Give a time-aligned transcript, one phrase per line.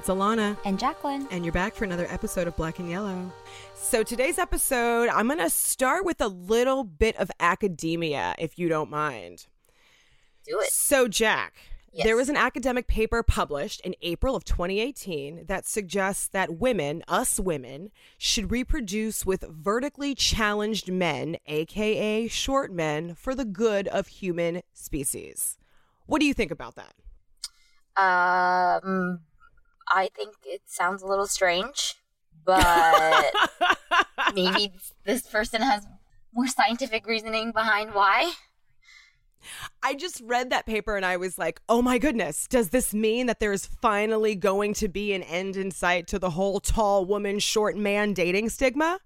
[0.00, 0.56] it's Alana.
[0.64, 1.28] And Jacklyn.
[1.30, 3.30] And you're back for another episode of Black and Yellow.
[3.74, 8.70] So, today's episode, I'm going to start with a little bit of academia, if you
[8.70, 9.46] don't mind.
[10.46, 10.72] Do it.
[10.72, 11.52] So, Jack,
[11.92, 12.06] Yes.
[12.06, 17.38] there was an academic paper published in April of 2018 that suggests that women, us
[17.38, 24.62] women, should reproduce with vertically challenged men, aka short men, for the good of human
[24.72, 25.58] species.
[26.06, 26.94] What do you think about that?
[28.02, 29.20] Um,
[29.90, 31.96] I think it sounds a little strange,
[32.44, 33.32] but
[34.34, 34.72] maybe
[35.04, 35.86] this person has
[36.32, 38.32] more scientific reasoning behind why.
[39.82, 43.26] I just read that paper and I was like, oh my goodness, does this mean
[43.26, 47.38] that there's finally going to be an end in sight to the whole tall woman,
[47.38, 49.00] short man dating stigma?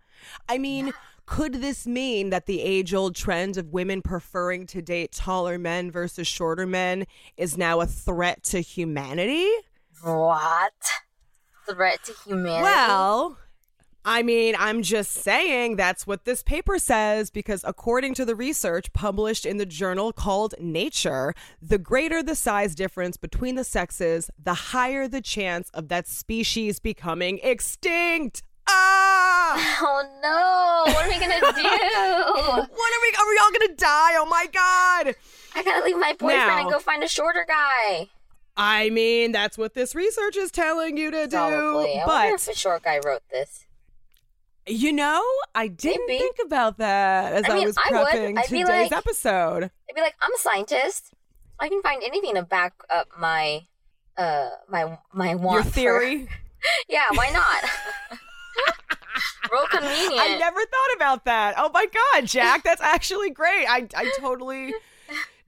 [0.49, 0.93] I mean,
[1.27, 5.91] could this mean that the age old trend of women preferring to date taller men
[5.91, 7.07] versus shorter men
[7.37, 9.49] is now a threat to humanity?
[10.05, 10.73] What?
[11.69, 12.63] Threat to humanity?
[12.63, 13.39] Well,
[14.05, 18.93] I mean, I'm just saying that's what this paper says because according to the research
[18.93, 21.33] published in the journal called Nature,
[21.63, 26.81] the greater the size difference between the sexes, the higher the chance of that species
[26.81, 28.43] becoming extinct.
[28.69, 29.21] Ah!
[29.87, 30.93] Oh no!
[30.93, 31.63] What are we gonna do?
[31.63, 34.13] What are we are we all going to die?
[34.17, 35.15] Oh my god.
[35.55, 38.09] I gotta leave my boyfriend Now- and go find a shorter guy.
[38.57, 41.37] I mean, that's what this research is telling you to do.
[41.37, 41.95] Probably.
[42.01, 43.67] I wonder But if a short guy wrote this.
[44.67, 45.23] you know,
[45.55, 46.19] I didn't Maybe.
[46.21, 48.07] think about that as I, I mean, was I would.
[48.09, 49.65] prepping I'd today's like- episode.
[49.65, 51.13] I'd be like, I'm a scientist.
[51.59, 53.67] I can find anything to back up my
[54.17, 56.29] uh my my want Your for- theory?
[56.89, 58.19] yeah, why not?
[59.53, 60.21] Real convenient.
[60.21, 61.55] I never thought about that.
[61.59, 63.67] Oh my god, Jack, that's actually great.
[63.67, 64.75] I I totally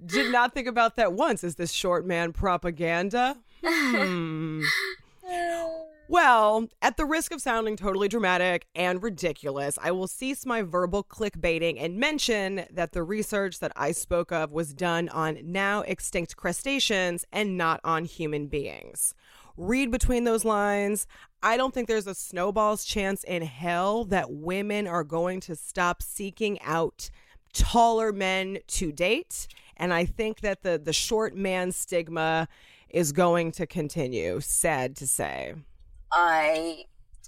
[0.04, 1.42] did not think about that once.
[1.42, 3.36] Is this short man propaganda?
[3.64, 4.62] Hmm.
[6.08, 11.02] Well, at the risk of sounding totally dramatic and ridiculous, I will cease my verbal
[11.02, 16.36] clickbaiting and mention that the research that I spoke of was done on now extinct
[16.36, 19.14] crustaceans and not on human beings.
[19.56, 21.08] Read between those lines.
[21.42, 26.02] I don't think there's a snowball's chance in hell that women are going to stop
[26.02, 27.10] seeking out
[27.52, 29.48] taller men to date.
[29.76, 32.48] And I think that the, the short man stigma
[32.88, 35.54] is going to continue, sad to say.
[36.12, 36.84] I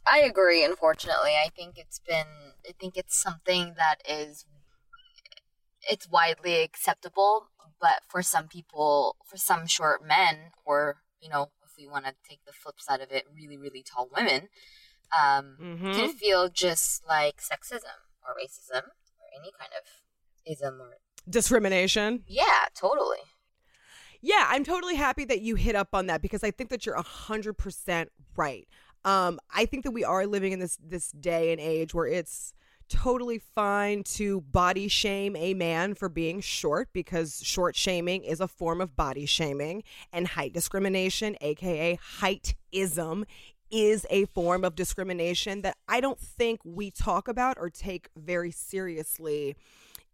[0.07, 0.65] I agree.
[0.65, 2.27] Unfortunately, I think it's been.
[2.69, 4.45] I think it's something that is.
[5.89, 7.49] It's widely acceptable,
[7.81, 12.15] but for some people, for some short men, or you know, if we want to
[12.29, 14.49] take the flip side of it, really, really tall women,
[15.19, 15.95] um, Mhm.
[15.95, 18.85] can feel just like sexism or racism
[19.19, 19.85] or any kind of
[20.47, 22.23] ism or Discrimination.
[22.27, 23.19] yeah, totally.
[24.21, 26.97] Yeah, I'm totally happy that you hit up on that because I think that you're
[26.97, 28.07] 100%
[28.37, 28.67] right.
[29.05, 32.53] Um, I think that we are living in this this day and age where it's
[32.89, 38.49] totally fine to body shame a man for being short because short shaming is a
[38.49, 43.25] form of body shaming and height discrimination, aka heightism,
[43.71, 48.51] is a form of discrimination that I don't think we talk about or take very
[48.51, 49.57] seriously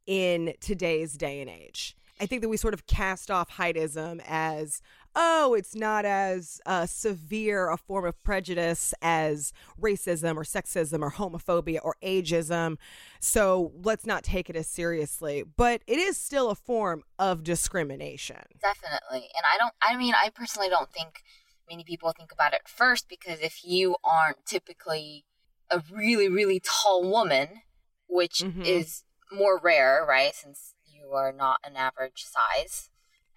[0.06, 1.97] in today's day and age.
[2.20, 4.81] I think that we sort of cast off heightism as,
[5.16, 11.10] oh, it's not as uh, severe a form of prejudice as racism or sexism or
[11.10, 12.76] homophobia or ageism.
[13.19, 15.42] So let's not take it as seriously.
[15.56, 18.42] But it is still a form of discrimination.
[18.62, 19.28] Definitely.
[19.36, 21.22] And I don't, I mean, I personally don't think
[21.69, 25.25] many people think about it first because if you aren't typically
[25.69, 27.62] a really, really tall woman,
[28.06, 28.65] which Mhm.
[28.65, 29.03] is
[29.34, 30.34] more rare, right?
[30.34, 32.91] Since you are not an average size.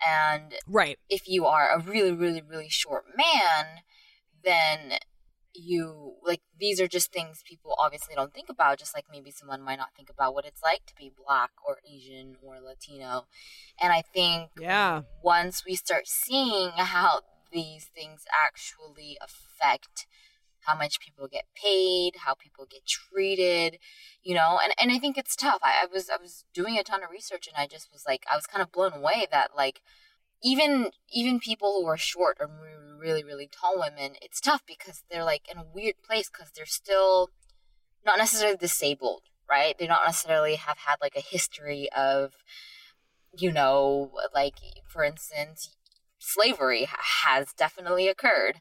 [0.05, 0.99] And Right.
[1.09, 3.81] if you are a really, really, really short man,
[4.43, 4.99] then
[5.53, 9.61] you like these are just things people obviously don't think about just like maybe someone
[9.61, 13.25] might not think about what it's like to be black or asian or latino
[13.81, 15.01] and i think Yeah.
[15.23, 17.21] once we start seeing how
[17.51, 20.05] these things actually affect
[20.67, 23.79] how much people get paid how people get treated
[24.23, 25.59] you know and, and i think it's tough.
[25.63, 28.25] I, I was i was doing a ton of research and i just was like
[28.31, 29.81] i was kind of blown away that like
[30.43, 32.49] even even people who are short or
[32.99, 36.65] really really tall women it's tough because they're like in a weird place because they're
[36.65, 37.29] still
[38.05, 39.77] not necessarily disabled right?
[39.77, 42.33] They don't necessarily have had like a history of
[43.37, 44.55] you know like
[44.87, 45.75] for instance
[46.17, 48.55] slavery has definitely occurred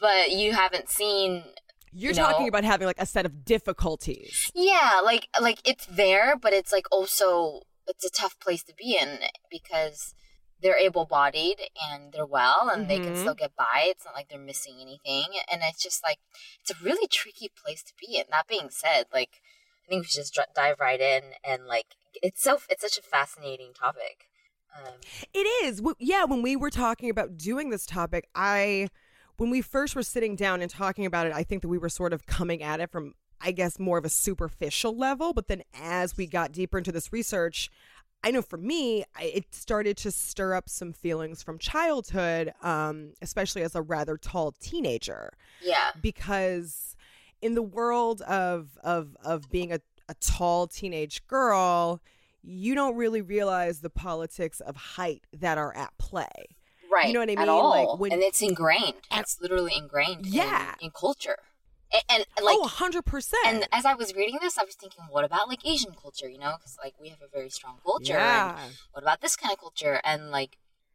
[0.00, 1.44] but you haven't seen
[1.92, 4.50] You're You know- talking about having like a set of difficulties.
[4.54, 8.96] yeah like like it's there but it's like also it's a tough place to be
[9.00, 9.18] in
[9.50, 10.14] because
[10.62, 11.58] they're able-bodied
[11.90, 13.20] and they're well and they can Mhm.
[13.20, 16.18] still get by it's not like they're missing anything and it's just like
[16.60, 19.40] it's a really tricky place to be in that being said like
[19.84, 23.02] i think we should just dive right in and like it's so it's such a
[23.02, 24.28] fascinating topic
[24.76, 24.94] um,
[25.32, 25.80] It is.
[25.98, 28.88] Yeah, when we were talking about doing this topic, I
[29.36, 31.88] when we first were sitting down and talking about it, I think that we were
[31.88, 35.62] sort of coming at it from I guess more of a superficial level, but then
[35.74, 37.70] as we got deeper into this research,
[38.24, 43.12] I know for me, I, it started to stir up some feelings from childhood, um,
[43.20, 45.34] especially as a rather tall teenager.
[45.62, 45.90] Yeah.
[46.00, 46.96] Because
[47.42, 52.00] in the world of of of being a, a tall teenage girl
[52.42, 56.55] you don't really realize the politics of height that are at play
[56.96, 57.38] right know what I mean?
[57.44, 57.70] at all.
[57.70, 60.74] Like, when- and it's ingrained it's literally ingrained Yeah.
[60.80, 61.38] in, culture
[62.12, 65.24] and, and like oh 100% and as I was reading this, I was thinking, what
[65.24, 66.28] about like Asian culture?
[66.34, 68.12] You know, because like we have a very strong culture.
[68.18, 69.96] and yeah what about this kind of culture?
[70.10, 70.52] And like,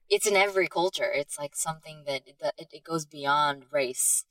[0.09, 1.09] it's in every culture.
[1.21, 4.25] It's like something that that it, it goes beyond race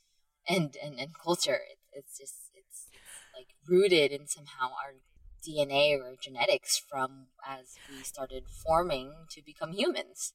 [0.49, 1.61] and and, and culture.
[1.73, 4.93] It, it's just it's, it's like rooted in somehow our
[5.47, 10.35] DNA or genetics from as we started forming to become humans.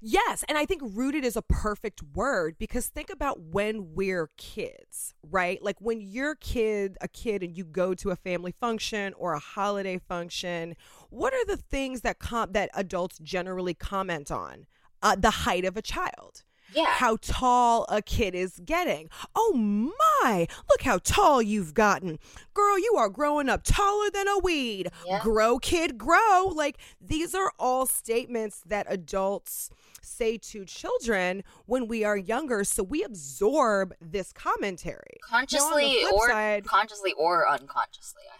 [0.00, 5.14] Yes, and I think rooted is a perfect word because think about when we're kids,
[5.22, 5.62] right?
[5.62, 9.38] Like when you're kid, a kid and you go to a family function or a
[9.38, 10.76] holiday function,
[11.08, 14.66] what are the things that com- that adults generally comment on?
[15.02, 16.44] Uh, the height of a child.
[16.74, 16.86] Yeah.
[16.86, 19.08] How tall a kid is getting.
[19.34, 22.18] Oh my, look how tall you've gotten.
[22.54, 24.90] Girl, you are growing up taller than a weed.
[25.06, 25.20] Yeah.
[25.22, 26.52] Grow, kid, grow.
[26.54, 29.70] Like these are all statements that adults
[30.02, 32.64] say to children when we are younger.
[32.64, 35.18] So we absorb this commentary.
[35.28, 38.39] consciously or side- consciously or unconsciously, I have to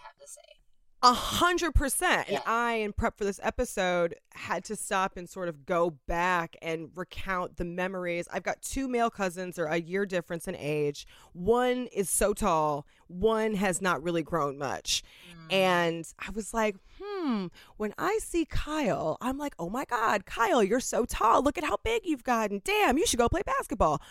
[1.03, 2.29] A hundred percent.
[2.29, 6.55] And I, in prep for this episode, had to stop and sort of go back
[6.61, 8.27] and recount the memories.
[8.31, 11.07] I've got two male cousins, or a year difference in age.
[11.33, 15.01] One is so tall, one has not really grown much.
[15.49, 20.63] And I was like, hmm, when I see Kyle, I'm like, oh my God, Kyle,
[20.63, 21.43] you're so tall.
[21.43, 22.61] Look at how big you've gotten.
[22.63, 24.01] Damn, you should go play basketball.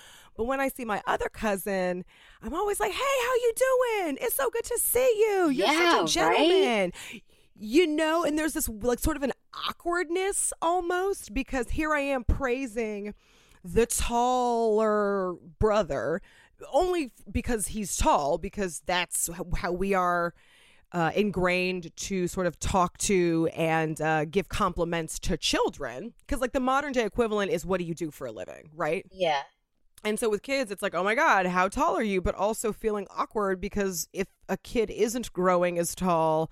[0.40, 2.02] But when I see my other cousin,
[2.40, 4.16] I'm always like, hey, how you doing?
[4.22, 5.50] It's so good to see you.
[5.50, 6.08] You're Yeah, such a right?
[6.14, 6.94] gentleman.
[7.54, 9.32] You know, and there's this like sort of an
[9.68, 13.12] awkwardness almost because here I am praising
[13.62, 16.22] the taller brother
[16.72, 19.28] only because he's tall because that's
[19.58, 20.32] how we are
[20.92, 26.52] uh, ingrained to sort of talk to and uh, give compliments to children because like
[26.52, 29.42] the modern day equivalent is what do you do for a living right Yeah.
[30.04, 32.72] And so with kids it's like oh my god how tall are you but also
[32.72, 36.50] feeling awkward because if a kid isn't growing as tall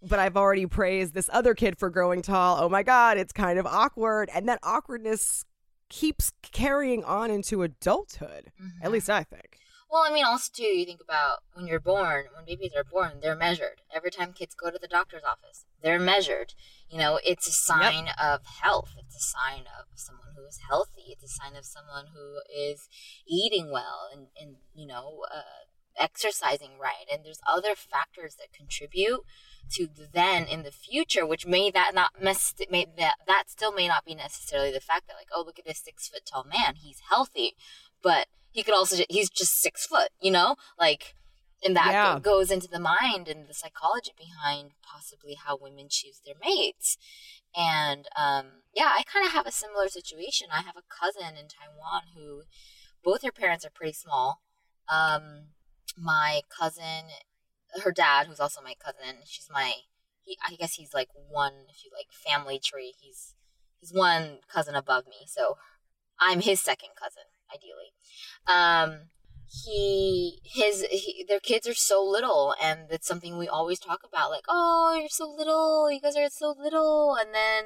[0.00, 2.58] but I've already praised this other kid for growing tall.
[2.62, 4.30] Oh my God, it's kind of awkward.
[4.32, 5.44] And that awkwardness
[5.88, 8.52] keeps carrying on into adulthood.
[8.62, 8.70] Mhm.
[8.80, 9.58] At least I think.
[9.90, 13.20] Well, I mean, also too, you think about when you're born, when babies are born,
[13.22, 13.80] they're measured.
[13.94, 16.52] Every time kids go to the doctor's office, they're measured.
[16.90, 18.90] You know, it's a sign of health.
[18.98, 21.06] It's a sign of someone who is healthy.
[21.08, 22.88] It's a sign of someone who is
[23.26, 25.64] eating well and, and you know, uh,
[25.98, 27.06] exercising right.
[27.10, 29.20] And there's other factors that contribute
[29.72, 33.88] to then in the future, which may that not mess, may that that still may
[33.88, 36.74] not be necessarily the fact that like, oh, look at this six foot tall man,
[36.76, 37.54] he's healthy,
[38.02, 38.26] but
[38.58, 41.14] he could also ju- he's just six foot, you know, like,
[41.64, 42.14] and that Yeah.
[42.14, 46.96] go- goes into the mind and the psychology behind possibly how women choose their mates.
[47.54, 50.48] And um, yeah, I kind of have a similar situation.
[50.52, 52.42] I have a cousin in Taiwan who
[53.04, 54.40] both her parents are pretty small.
[54.88, 55.24] Um,
[55.96, 57.10] my cousin,
[57.84, 59.72] her dad, who's also my cousin, she's my,
[60.24, 63.34] he, I guess he's like one, if you like family tree, he's
[63.80, 65.56] he's one cousin above me, so
[66.18, 67.22] I'm his second cousin,
[67.54, 67.92] ideally.
[68.46, 69.08] Um,
[69.50, 74.30] he his he, their kids are so little and it's something we always talk about
[74.30, 77.64] like oh you're so little you guys are so little and then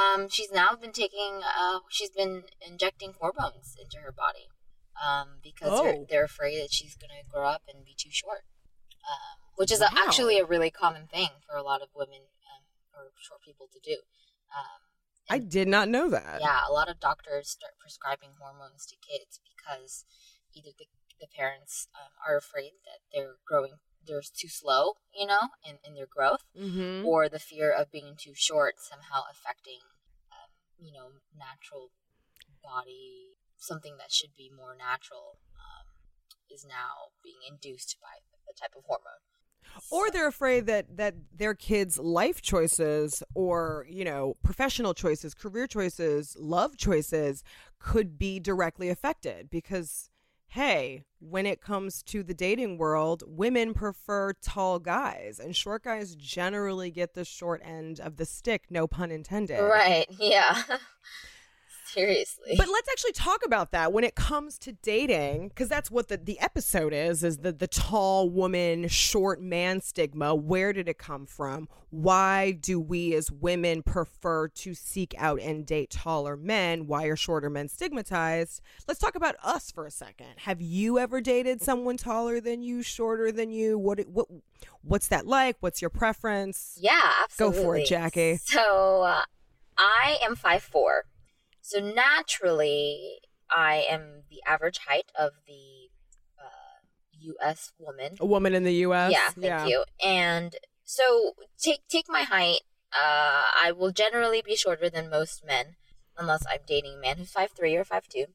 [0.00, 4.48] um she's now been taking uh she's been injecting hormones into her body
[4.96, 6.06] um because they're, Oh.
[6.08, 8.44] they're afraid that she's gonna grow up and be too short
[9.04, 12.64] um, which is a, actually a really common thing for a lot of women um,
[12.96, 13.98] or short people to do
[14.56, 14.80] um
[15.30, 16.40] I did not know that.
[16.40, 20.04] yeah, a lot of doctors start prescribing hormones to kids because
[20.54, 20.86] either the,
[21.20, 25.94] the parents um, are afraid that they're growing, they're too slow, you know, in, in
[25.94, 27.06] their growth, Mm-hmm.
[27.06, 29.80] or the fear of being too short somehow affecting,
[30.34, 31.92] um, you know, natural
[32.62, 35.86] body, something that should be more natural, um,
[36.50, 38.20] is now being induced by
[38.50, 39.22] a type of hormone.
[39.90, 45.66] Or they're afraid that that their kids life choices or you know professional choices career
[45.66, 47.42] choices love choices
[47.78, 50.10] could be directly affected because
[50.48, 56.14] hey when it comes to the dating world women prefer tall guys and short guys
[56.14, 60.06] generally get the short end of the stick no pun intended Right.
[60.18, 60.62] Yeah.
[61.92, 62.54] Seriously.
[62.56, 66.16] but let's actually talk about that when it comes to dating, because that's what the,
[66.16, 70.34] the episode is, is the, the tall woman, short man stigma.
[70.34, 71.68] Where did it come from?
[71.90, 76.86] Why do we as women prefer to seek out and date taller men?
[76.86, 78.60] Why are shorter men stigmatized?
[78.86, 80.28] Let's talk about us for a second.
[80.38, 83.76] Have you ever dated someone taller than you, shorter than you?
[83.76, 84.28] What what
[84.82, 85.56] what's that like?
[85.60, 86.78] What's your preference?
[86.80, 87.58] yeah, absolutely.
[87.58, 88.36] Go for it, Jackie.
[88.36, 89.22] So uh,
[89.76, 91.04] I am five four.
[91.62, 95.90] So naturally, I am the average height of the
[96.38, 96.80] uh,
[97.20, 97.72] U.S.
[97.78, 98.16] woman.
[98.20, 99.12] A woman in the U.S.
[99.12, 99.84] yeah, thank you.
[100.04, 102.60] And so take take my height.
[102.92, 105.76] Uh, I will generally be shorter than most men,
[106.18, 108.26] unless I'm dating a man who's five three or five two.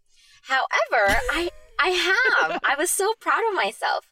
[0.43, 2.59] However, I I have.
[2.63, 4.09] I was so proud of myself.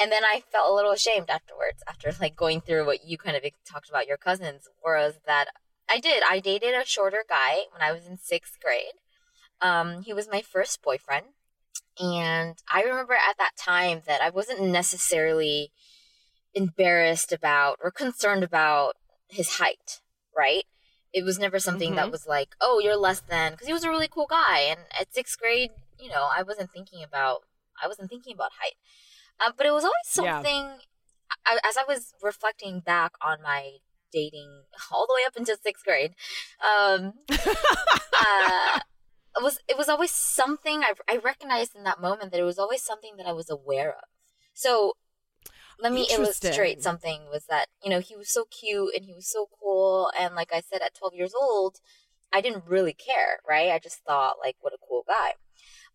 [0.00, 3.36] And then I felt a little ashamed afterwards, after like going through what you kind
[3.36, 5.48] of talked about your cousins, whereas that
[5.90, 6.22] I did.
[6.28, 8.94] I dated a shorter guy when I was in sixth grade.
[9.60, 11.26] Um, he was my first boyfriend.
[11.98, 15.70] And I remember at that time that I wasn't necessarily
[16.54, 18.96] embarrassed about or concerned about
[19.28, 20.00] his height,
[20.36, 20.64] right?
[21.12, 22.12] It was never something that Mhm.
[22.12, 24.60] was like, oh, you're less than, because he was a really cool guy.
[24.60, 27.44] And at sixth grade, you know, I wasn't thinking about,
[27.82, 28.76] I wasn't thinking about height.
[29.38, 30.36] Uh, but it was always Yeah.
[30.38, 30.80] something,
[31.44, 33.78] I, as I was reflecting back on my
[34.12, 34.62] dating
[34.92, 36.12] all the way up into sixth grade,
[36.60, 38.80] um, uh,
[39.36, 42.58] it was it was always something I, I recognized in that moment that it was
[42.58, 44.04] always something that I was aware of.
[44.54, 44.94] So
[45.80, 47.66] let me illustrate something was that.
[47.82, 50.10] You know he was so cute and he was so cool.
[50.18, 51.76] And like I said at 12 years old
[52.32, 53.70] I didn't really care right?
[53.70, 55.32] I just thought like what a cool guy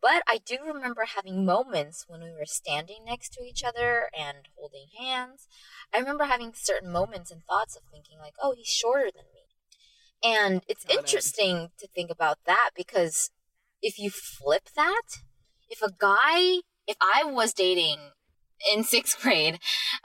[0.02, 4.48] but I do remember having moments when we were standing next to each other and
[4.58, 5.48] holding hands
[5.94, 9.46] I remember having certain moments and thoughts of thinking like oh he's shorter than me
[10.24, 11.00] and it's Got it.
[11.00, 13.30] interesting to think about that because
[13.82, 15.04] if you flip that,
[15.70, 17.98] if a guy, if I was dating
[18.74, 19.60] in sixth grade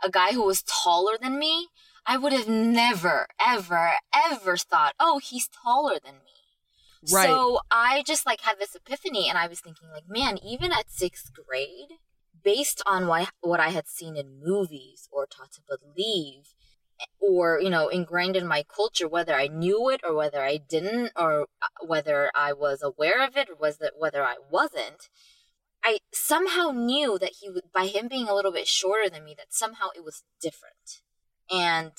[0.05, 1.69] a guy who was taller than me,
[2.07, 6.40] I would have never, ever, ever thought, oh, he's taller than me.
[7.11, 7.27] Right.
[7.27, 10.91] So I just like had this epiphany and I was thinking like, man, even at
[10.91, 11.99] sixth grade,
[12.43, 16.55] based on what, what I had seen in movies or taught to believe,
[17.21, 21.11] or you know ingrained in my culture whether i knew it or whether i didn't
[21.17, 25.09] or uh, whether i was aware of it or was that whether i wasn't
[25.85, 29.35] i somehow knew that he would by him being a little bit shorter than me
[29.37, 31.01] that somehow it was different
[31.51, 31.93] and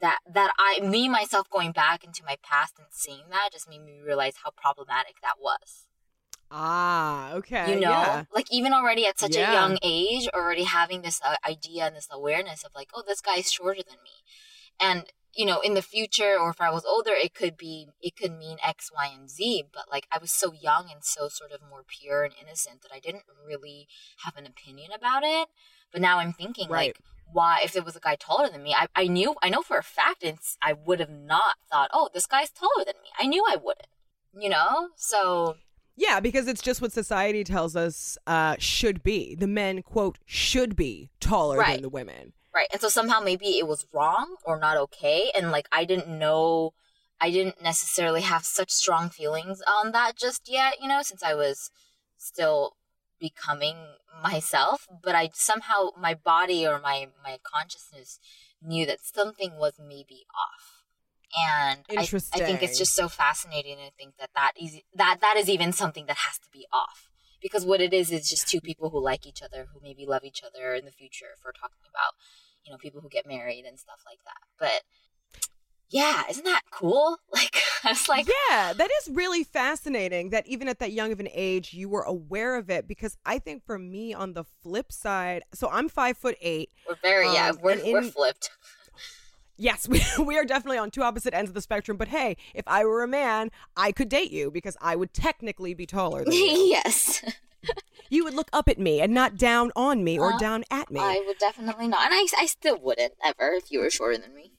[0.00, 3.82] that that i me myself going back into my past and seeing that just made
[3.82, 5.86] me realize how problematic that was
[6.50, 7.74] ah, okay.
[7.74, 8.24] you know yeah.
[8.34, 9.50] like even already at such Yeah.
[9.50, 13.20] a young age already having this uh, idea and this awareness of like oh this
[13.20, 14.22] guy's shorter than me
[14.80, 18.14] and you know in the future or if i was older it could be it
[18.16, 21.50] could mean x y and z but like i was so young and so sort
[21.52, 23.88] of more pure and innocent that i didn't really
[24.24, 25.48] have an opinion about it
[25.92, 26.88] but now i'm thinking Right.
[26.96, 27.00] like
[27.32, 29.78] why if there was a guy taller than me I, I knew i know for
[29.78, 33.26] a fact it's, i would have not thought oh this guy's taller than me i
[33.26, 33.88] knew i wouldn't
[34.38, 35.56] you know so
[35.96, 39.34] Yeah, because it's just what society tells us uh, should be.
[39.34, 41.72] The men, quote, should be taller Right.
[41.72, 42.34] than the women.
[42.54, 42.68] Right.
[42.70, 45.30] And so somehow maybe it was wrong or not okay.
[45.34, 46.74] And like I didn't know,
[47.18, 51.32] I didn't necessarily have such strong feelings on that just yet, you know, since I
[51.32, 51.70] was
[52.18, 52.76] still
[53.20, 53.76] becoming
[54.22, 54.86] myself.
[55.02, 58.18] But I somehow, my body or my, my consciousness
[58.62, 60.82] knew that something was maybe off.
[61.36, 65.36] And I, I think it's just so fascinating to think that that is, that, that
[65.36, 67.08] is even something that has to be off.
[67.42, 70.24] Because what it is is just two people who like each other, who maybe love
[70.24, 71.26] each other in the future.
[71.36, 72.14] If we're talking about
[72.66, 74.42] you know, people who get married and stuff like that.
[74.58, 74.82] But
[75.90, 77.18] yeah, isn't that cool?
[77.32, 81.20] Like, I was like, yeah, that is really fascinating that even at that young of
[81.20, 82.88] an age, you were aware of it.
[82.88, 86.70] Because I think for me, on the flip side, so I'm five foot eight.
[86.88, 88.50] we're very, yeah, Um, we're, in- we're flipped.
[89.58, 91.96] Yes, we, we are definitely on two opposite ends of the spectrum.
[91.96, 95.72] But hey, if I were a man, I could date you because I would technically
[95.72, 96.40] be taller than you.
[96.42, 97.22] yes.
[98.10, 100.90] you would look up at me and not down on me or Uh, down at
[100.90, 101.00] me.
[101.00, 102.04] I would definitely not.
[102.04, 104.52] And I, I still wouldn't ever if you were shorter than me.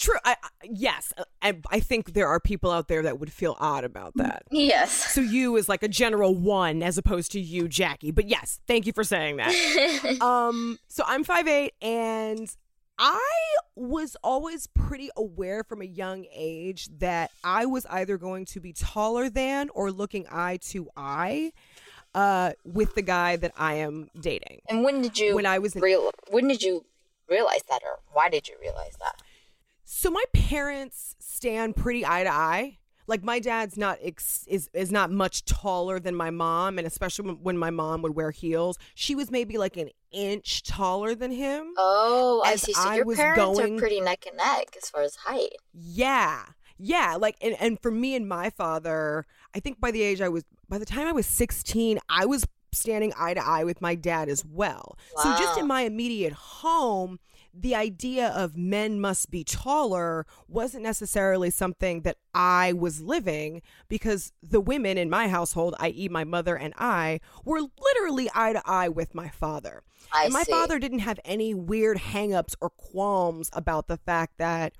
[0.00, 0.16] True.
[0.24, 3.84] I, I, yes, I, I think there are people out there that would feel odd
[3.84, 4.44] about that.
[4.50, 5.12] Yes.
[5.12, 8.10] So you is like a general one as opposed to you, Jackie.
[8.10, 10.18] But yes, thank you for saying that.
[10.22, 12.50] um, so I'm 5'8", and
[12.98, 13.20] I
[13.76, 18.72] was always pretty aware from a young age that I was either going to be
[18.72, 21.52] taller than or looking eye to eye
[22.14, 24.60] uh, with the guy that I am dating.
[24.70, 26.86] And when did you When I was in- real when did you
[27.28, 29.22] realize that or why did you realize that?
[29.92, 32.78] So my parents stand pretty eye to eye.
[33.08, 37.32] Like my dad's not ex- is is not much taller than my mom, and especially
[37.32, 41.74] when- my mom would wear heels, she was maybe like an inch taller than him.
[41.76, 42.72] Oh, I see.
[42.72, 45.56] So I your parents going- are pretty neck and neck as far as height.
[45.74, 46.44] Yeah.
[46.78, 50.28] Yeah, like and, and for me and my father, I think by the age I
[50.28, 53.96] was by the time I was 16, I was standing eye to eye with my
[53.96, 54.96] dad as well.
[55.16, 57.18] So just in my immediate home,
[57.52, 64.32] the idea of men must be taller wasn't necessarily something that I was living because
[64.42, 66.08] the women in my household, i.e.
[66.08, 69.82] my mother and I, were literally eye to eye with my father.
[70.12, 70.52] I and my see.
[70.52, 74.74] father didn't have any weird hangups or qualms about the fact that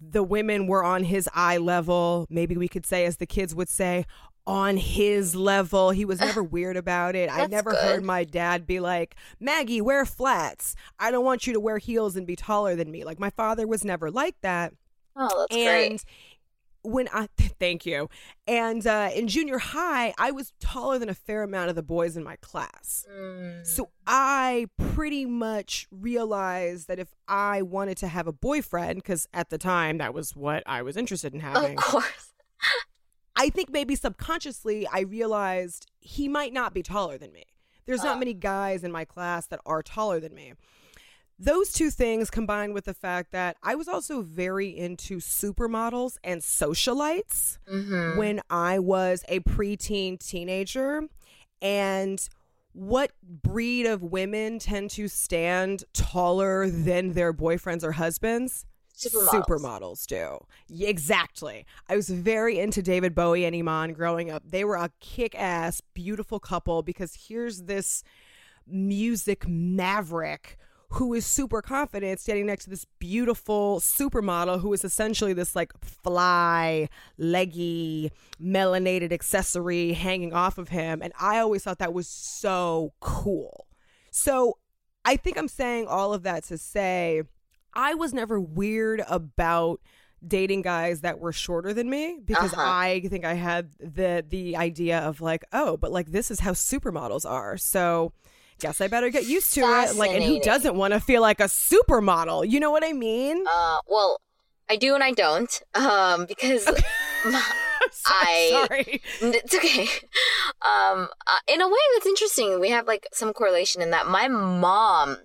[0.00, 2.26] the women were on his eye level.
[2.28, 4.04] Maybe we could say, as the kids would say,
[4.46, 5.90] on his level.
[5.90, 7.30] He was never weird about it.
[7.30, 7.80] I never good.
[7.80, 10.74] heard my dad be like, Maggie, wear flats.
[10.98, 13.04] I don't want you to wear heels and be taller than me.
[13.04, 14.72] Like, my father was never like that.
[15.16, 16.04] Oh, that's and great.
[16.82, 18.08] when I, thank you.
[18.46, 22.16] And uh, in junior high, I was taller than a fair amount of the boys
[22.16, 23.04] in my class.
[23.10, 23.66] Mm.
[23.66, 29.50] So I pretty much realized that if I wanted to have a boyfriend, because at
[29.50, 32.32] the time that was what I was interested in having, of course.
[33.36, 37.44] I think maybe subconsciously I realized he might not be taller than me.
[37.86, 38.18] There's not Oh.
[38.18, 40.54] many guys in my class that are taller than me.
[41.38, 46.40] Those two things combined with the fact that I was also very into supermodels and
[46.40, 48.16] socialites Mm-hmm.
[48.18, 51.02] when I was a preteen teenager.
[51.60, 52.26] And
[52.72, 58.64] what breed of women tend to stand taller than their boyfriends or husbands?
[58.96, 59.46] Supermodels.
[59.46, 60.38] Supermodels do.
[60.84, 61.66] Exactly.
[61.88, 64.42] I was very into David Bowie and Iman growing up.
[64.46, 68.02] They were a kick ass, beautiful couple because here's this
[68.66, 70.58] music maverick
[70.90, 75.72] who is super confident standing next to this beautiful supermodel who is essentially this like
[75.80, 81.02] fly, leggy, melanated accessory hanging off of him.
[81.02, 83.66] And I always thought that was so cool.
[84.10, 84.58] So
[85.04, 87.22] I think I'm saying all of that to say
[87.76, 89.80] I was never weird about
[90.26, 92.62] dating guys that were shorter than me because Uh-huh.
[92.64, 96.52] I think I had the the idea of like, oh, but like this is how
[96.52, 97.56] supermodels are.
[97.58, 98.12] So
[98.58, 99.94] guess I better get used to it.
[99.96, 102.48] Like and who doesn't want to feel like a supermodel?
[102.50, 103.44] You know what I mean?
[103.48, 104.16] Uh, well,
[104.68, 105.62] I do and I don't.
[105.74, 106.66] Um, because
[107.24, 107.42] my-
[107.92, 109.02] So- I- sorry.
[109.20, 109.82] It's okay.
[110.62, 112.58] Um, uh, in a way, that's interesting.
[112.58, 115.18] We have like some correlation in that my mom,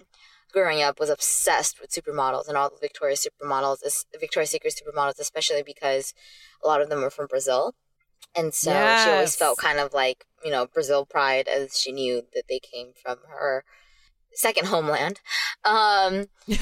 [0.52, 5.64] growing up, was obsessed with supermodels and all the Victoria's supermodels, Victoria's Secret supermodels, especially
[5.64, 6.14] because
[6.64, 7.74] a lot of them were from Brazil,
[8.36, 12.24] and so she always felt kind of like you know Brazil pride, as she knew
[12.34, 13.64] that they came from her
[14.34, 15.20] second homeland.
[15.64, 16.28] Um,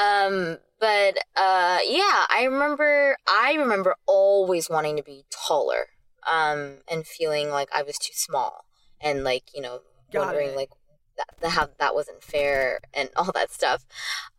[0.00, 3.16] um, but uh, yeah, I remember.
[3.26, 5.88] I remember always wanting to be taller,
[6.30, 8.64] um, and feeling like I was too small,
[9.00, 9.80] and like you know,
[10.12, 10.56] Got wondering it.
[10.56, 10.70] like
[11.28, 13.84] that, that how that wasn't fair and all that stuff.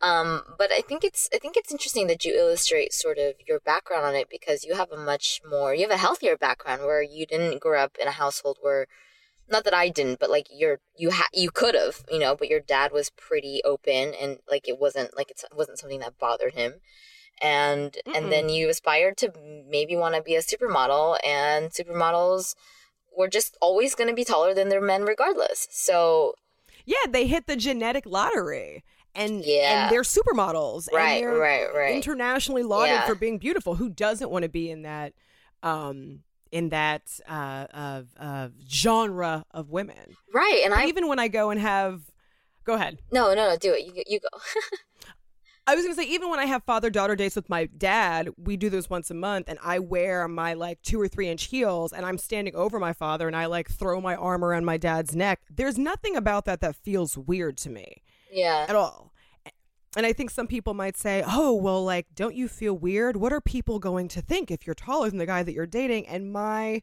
[0.00, 3.60] Um, but I think it's I think it's interesting that you illustrate sort of your
[3.60, 7.02] background on it because you have a much more you have a healthier background where
[7.02, 8.86] you didn't grow up in a household where
[9.46, 12.48] not that I didn't, but like you're you ha- you could have, you know, but
[12.48, 16.54] your dad was pretty open and like it wasn't like it wasn't something that bothered
[16.54, 16.74] him.
[17.42, 18.16] And Mm-mm.
[18.16, 19.32] and then you aspired to
[19.68, 22.54] maybe want to be a supermodel and supermodels
[23.16, 25.68] were just always going to be taller than their men regardless.
[25.70, 26.34] So,
[26.84, 28.84] yeah, they hit the genetic lottery.
[29.16, 29.84] And, Yeah.
[29.84, 30.92] and they're supermodels.
[30.92, 31.94] right, they're right, right.
[31.94, 33.06] internationally lauded Yeah.
[33.06, 33.76] for being beautiful.
[33.76, 35.12] Who doesn't want to be in that
[35.62, 40.16] um in that uh of uh, genre of women?
[40.32, 40.62] right.
[40.64, 42.02] And I even when I go and have
[42.64, 42.98] go ahead.
[43.12, 43.84] No, no, no, do it.
[43.86, 44.28] You you go.
[45.66, 48.56] I was gonna say even when I have father daughter dates with my dad, we
[48.56, 51.92] do those once a month, and I wear my like two or three inch heels,
[51.92, 55.16] and I'm standing over my father, and I like throw my arm around my dad's
[55.16, 55.40] neck.
[55.50, 58.66] There's nothing about that that feels weird to me yeah.
[58.68, 59.12] at all.
[59.96, 63.16] And I think some people might say, "Oh, well, like, don't you feel weird?
[63.16, 66.08] What are people going to think if you're taller than the guy that you're dating?"
[66.08, 66.82] And my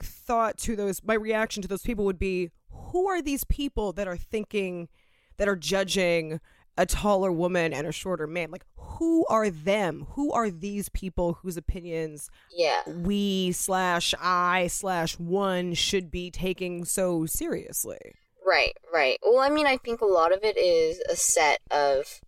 [0.00, 4.08] thought to those, my reaction to those people would be, "Who are these people that
[4.08, 4.88] are thinking,
[5.36, 6.40] that are judging,
[6.76, 8.50] a taller woman and a shorter man.
[8.50, 10.06] Like, who are them?
[10.10, 12.82] Who are these people whose opinions Yeah.
[12.86, 17.98] we slash I slash one should be taking so seriously?
[18.44, 19.18] Right, right.
[19.22, 22.20] Well, I mean, I think a lot of it is a set of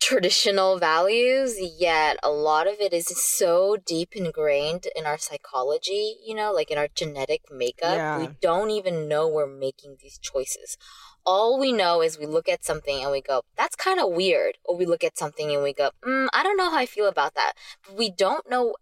[0.00, 6.34] traditional values, yet a lot of it is so deep ingrained in our psychology, you
[6.34, 7.96] know, like in our genetic makeup.
[7.96, 8.18] Yeah.
[8.18, 10.76] We don't even know we're making these choices.
[11.24, 14.58] All we know is we look at something and we go, that's kind of weird.
[14.64, 17.06] Or we look at something and we go, mm, I don't know how I feel
[17.06, 17.52] about that.
[17.86, 18.74] But we don't know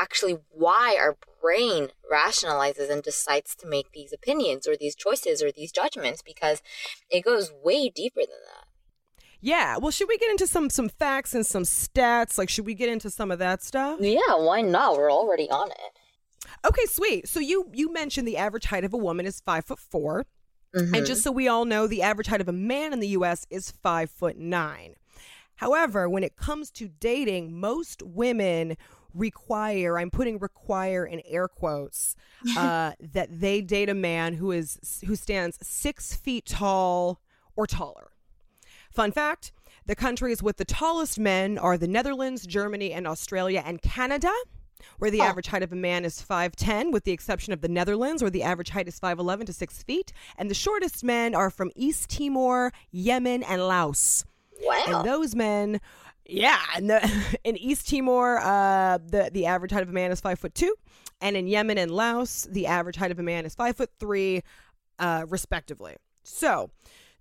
[0.00, 5.50] actually why our brain rationalizes and decides to make these opinions or these choices or
[5.50, 6.62] these judgments because
[7.10, 8.66] it goes way deeper than that.
[9.40, 9.76] Yeah.
[9.78, 12.38] Well, should we get into some some facts and some stats?
[12.38, 13.98] Like, should we get into some of that stuff?
[14.00, 14.96] Yeah, why not?
[14.96, 15.98] We're already on it.
[16.64, 17.28] Okay, sweet.
[17.28, 20.24] So you you mentioned the average height of a woman is five foot 4
[20.74, 20.94] Mm-hmm.
[20.94, 23.46] and just so we all know, the average height of a man in the U.S.
[23.50, 24.94] is five foot nine.
[25.56, 28.76] However, when it comes to dating, most women
[29.14, 32.16] require i'm putting require in air quotes
[32.56, 37.20] uh, that they date a man who is who stands six feet tall
[37.56, 38.10] or taller
[38.90, 39.52] fun fact
[39.84, 44.32] the countries with the tallest men are the netherlands germany and australia and canada
[44.98, 45.24] where the Oh.
[45.24, 48.42] average height of a man is 5'10 with the exception of the netherlands where the
[48.42, 52.72] average height is 5'11 to 6 feet and the shortest men are from east timor
[52.90, 54.24] yemen and laos
[54.64, 54.82] wow.
[54.86, 55.80] and those men,
[56.26, 60.20] yeah, and the, in East Timor, uh, the the average height of a man is
[60.20, 60.74] five foot two,
[61.20, 64.42] and in Yemen and Laos, the average height of a man is five foot three,
[64.98, 65.96] uh, respectively.
[66.22, 66.70] So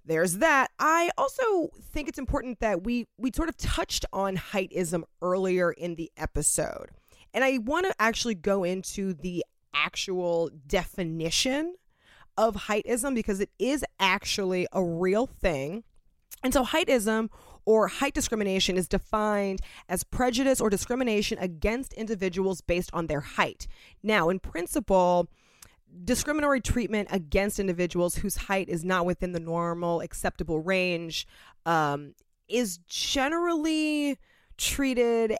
[0.06, 0.70] there's that.
[0.80, 5.96] I also think it's important that we we sort of touched on heightism earlier in
[5.96, 6.90] the episode,
[7.34, 11.76] and I want to actually go into the actual definition
[12.38, 15.84] of heightism because it is actually a real thing.
[16.44, 17.30] And so, heightism
[17.66, 23.68] or height discrimination is defined as prejudice or discrimination against individuals based on their height.
[24.02, 25.28] Now, in principle,
[26.04, 31.28] discriminatory treatment against individuals whose height is not within the normal acceptable range
[31.66, 32.16] um,
[32.48, 34.18] is generally
[34.58, 35.38] treated,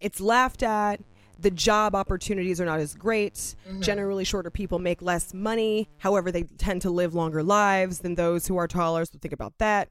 [0.00, 1.00] it's laughed at.
[1.38, 3.34] The job opportunities are not as great.
[3.34, 3.80] Mm-hmm.
[3.80, 5.88] Generally, shorter people make less money.
[5.98, 9.04] However, they tend to live longer lives than those who are taller.
[9.04, 9.90] So, think about that.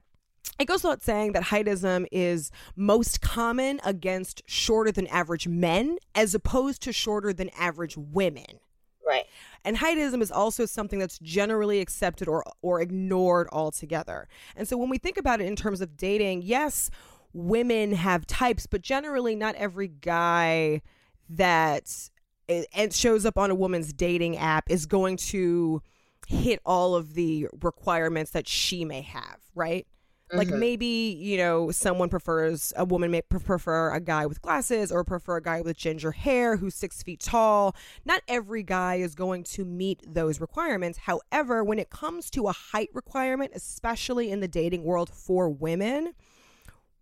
[0.58, 6.34] It goes without saying that heightism is most common against shorter than average men as
[6.34, 8.60] opposed to shorter than average women.
[9.06, 9.26] right.
[9.66, 14.28] And heightism is also something that's generally accepted or or ignored altogether.
[14.56, 16.90] And so when we think about it in terms of dating, yes,
[17.34, 20.82] women have types, but generally not every guy
[21.30, 22.10] that
[22.48, 25.82] and shows up on a woman's dating app is going to
[26.28, 29.88] hit all of the requirements that she may have, right?
[30.34, 30.58] Like Mhm.
[30.60, 30.86] maybe
[31.20, 35.38] you know someone prefers a woman may pre- prefer a guy with glasses or prefer
[35.38, 37.76] a guy with ginger hair who's six feet tall.
[38.06, 40.98] Not every guy is going to meet those requirements.
[41.00, 46.14] However, when it comes to a height requirement, especially in the dating world for women,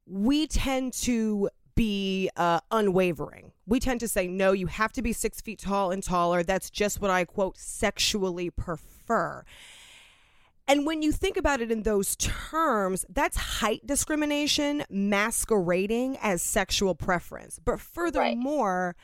[0.06, 3.52] we tend to be uh, unwavering.
[3.66, 6.44] We tend to say, no, you have to be six feet tall and taller.
[6.44, 9.44] That's just what I quote sexually prefer.
[10.68, 16.96] And when you think about it in those terms, that's height discrimination masquerading as sexual
[16.96, 17.60] preference.
[17.64, 18.96] But furthermore,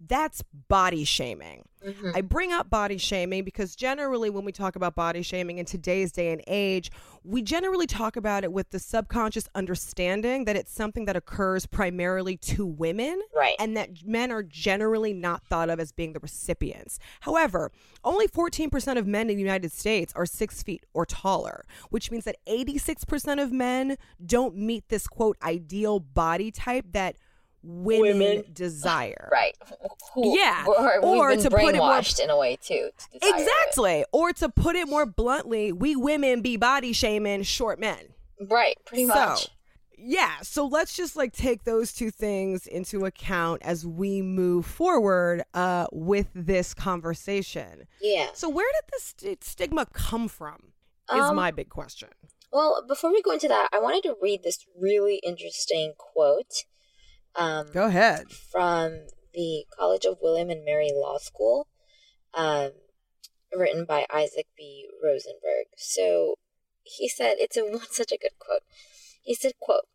[0.00, 1.64] that's body shaming.
[1.84, 2.16] Mhm.
[2.16, 6.10] I bring up body shaming because generally, when we talk about body shaming in today's
[6.12, 6.90] day and age,
[7.22, 12.36] we generally talk about it with the subconscious understanding that it's something that occurs primarily
[12.38, 13.54] to women Right.
[13.58, 16.98] and that men are generally not thought of as being the recipients.
[17.20, 17.70] However,
[18.04, 22.24] only 14% of men in the United States are six feet or taller, which means
[22.24, 27.16] that 86% of men don't meet this quote ideal body type that
[27.66, 28.44] women, Women.
[28.52, 29.28] desire.
[29.32, 29.56] Right.
[30.14, 32.90] Who- Yeah, Or, or to put it more- in a way too.
[33.12, 33.40] to desire it.
[33.42, 34.04] Exactly.
[34.12, 38.14] Or to put it more bluntly, we women be body shaming short men.
[38.40, 38.76] Right.
[38.84, 39.48] Pretty So, much.
[39.98, 45.42] Yeah, so let's just like take those two things into account as we move forward
[45.54, 47.86] uh, with this conversation.
[48.00, 48.28] Yeah.
[48.34, 50.72] So, where did this st- stigma come from?
[51.10, 52.08] Is Um, my big question.
[52.52, 56.64] Well, before we go into that, I wanted to read this really interesting quote
[57.36, 58.30] um, Go ahead.
[58.30, 61.68] from the College of William and Mary Law School,
[62.34, 62.70] um,
[63.54, 64.88] written by Isaac B.
[65.02, 65.66] Rosenberg.
[65.76, 66.36] So
[66.82, 68.62] he said, it's a such a good quote.
[69.22, 69.86] He said, quote,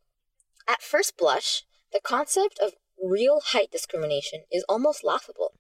[0.67, 2.73] At first blush, the concept of
[3.03, 5.53] real height discrimination is almost laughable.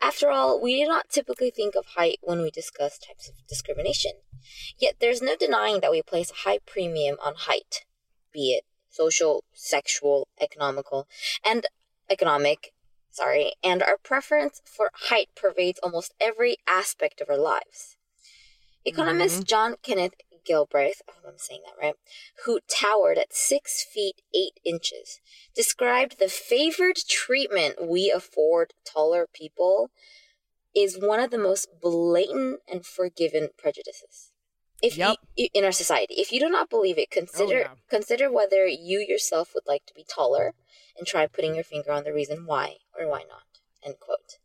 [0.00, 4.12] After all, we do not typically think of height when we discuss types of discrimination.
[4.76, 7.84] Yet there's no denying that we place a high premium on height.
[8.32, 11.08] be it social, sexual, economical,
[11.44, 11.66] and
[12.08, 12.72] economic,
[13.10, 17.96] sorry, and our preference for height pervades almost every aspect of our lives.
[18.84, 19.44] Economist Mm-hmm.
[19.44, 21.94] John Kenneth Galbraith, I hope I'm saying that right,
[22.44, 25.20] who towered at six feet eight inches,
[25.54, 29.90] described the favored treatment we afford taller people
[30.74, 34.31] is one of the most blatant and forgiven prejudices.
[34.82, 35.16] If Yep.
[35.36, 37.74] you, in our society, if you do not believe it, consider yeah.
[37.88, 40.54] consider whether you yourself would like to be taller,
[40.96, 43.44] and try putting your finger on the reason why or why not.
[43.84, 44.38] End quote.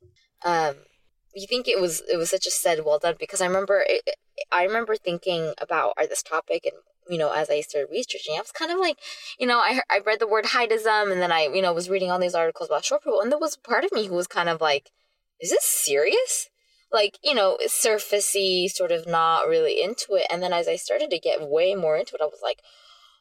[0.45, 0.86] Um,
[1.34, 4.15] you think it was it was such a said well done because I remember it,
[4.52, 6.76] I remember thinking about this topic and
[7.10, 8.97] you know as I started researching I was kind of like
[9.38, 12.10] you know I I read the word heightism and then I you know was reading
[12.10, 14.28] all these articles about short people and there was a part of me who was
[14.28, 14.91] kind of like
[15.39, 16.50] is this serious
[16.91, 21.10] like you know surfacey sort of not really into it and then as I started
[21.12, 22.62] to get way more into it I was like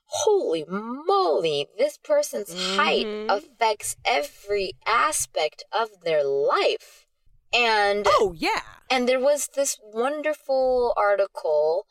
[0.08, 3.26] holy moly this person's height Mhm.
[3.28, 7.06] affects every aspect of their life
[7.52, 8.62] and Oh yeah.
[8.88, 11.86] and there was this wonderful article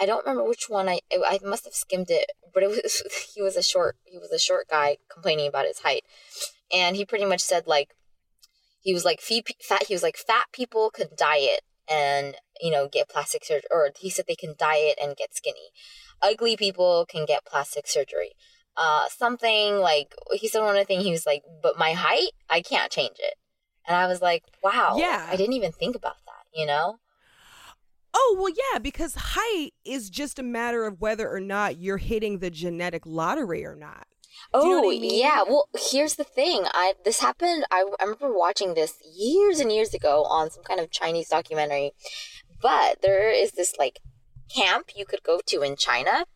[0.00, 3.02] i don't remember which one i i must have skimmed it but it was
[3.34, 6.04] he was a short he was a short guy complaining about his height
[6.72, 7.94] and he pretty much said like
[8.80, 12.88] he was like fee- fat he was like fat people could diet and you know
[12.88, 15.70] get plastic surgery or he said they can diet and get skinny.
[16.22, 18.32] Ugly people can get plastic surgery.
[18.76, 22.30] Uh something like he said one other thing he was like but my height?
[22.48, 23.34] I can't change it.
[23.86, 25.26] And i was like wow Yeah.
[25.30, 26.98] i didn't even think about that you know?
[28.12, 32.38] Oh, well, yeah, because height is just a matter of whether or not you're hitting
[32.38, 34.06] the genetic lottery or not.
[34.52, 35.20] Oh you know what oh, I mean?
[35.20, 35.42] yeah.
[35.46, 36.64] Well, here's the thing.
[36.72, 37.64] I this happened.
[37.70, 41.92] I, I remember watching this years and years ago on some kind of Chinese documentary.
[42.60, 44.00] But there is this like
[44.54, 46.26] camp you could go to in China,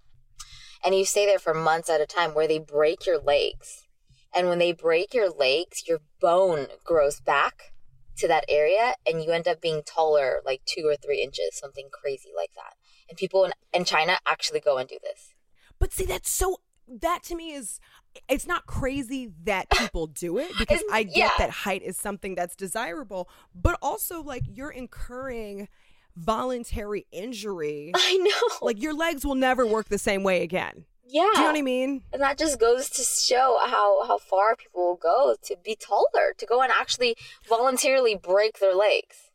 [0.85, 3.87] and you stay there for months at a time where they break your legs,
[4.35, 7.75] and when they break your legs, your bone grows back
[8.17, 11.88] to that area, and you end up being taller like two or three inches, something
[11.93, 12.75] crazy like that.
[13.09, 15.35] And people in, in China actually go and do this.
[15.79, 17.81] But see, that's so, that to me is,
[18.29, 21.31] it's not crazy that people do it because I get yeah.
[21.38, 25.68] that height is something that's desirable, but also like you're incurring
[26.16, 27.92] voluntary injury.
[27.94, 28.66] I know.
[28.66, 30.85] Like your legs will never work the same way again.
[31.07, 31.22] yeah.
[31.35, 32.03] Do you know what I mean?
[32.12, 36.35] And that just goes to show how, how far people will go to be taller,
[36.38, 37.16] to go and actually
[37.48, 39.31] voluntarily break their legs,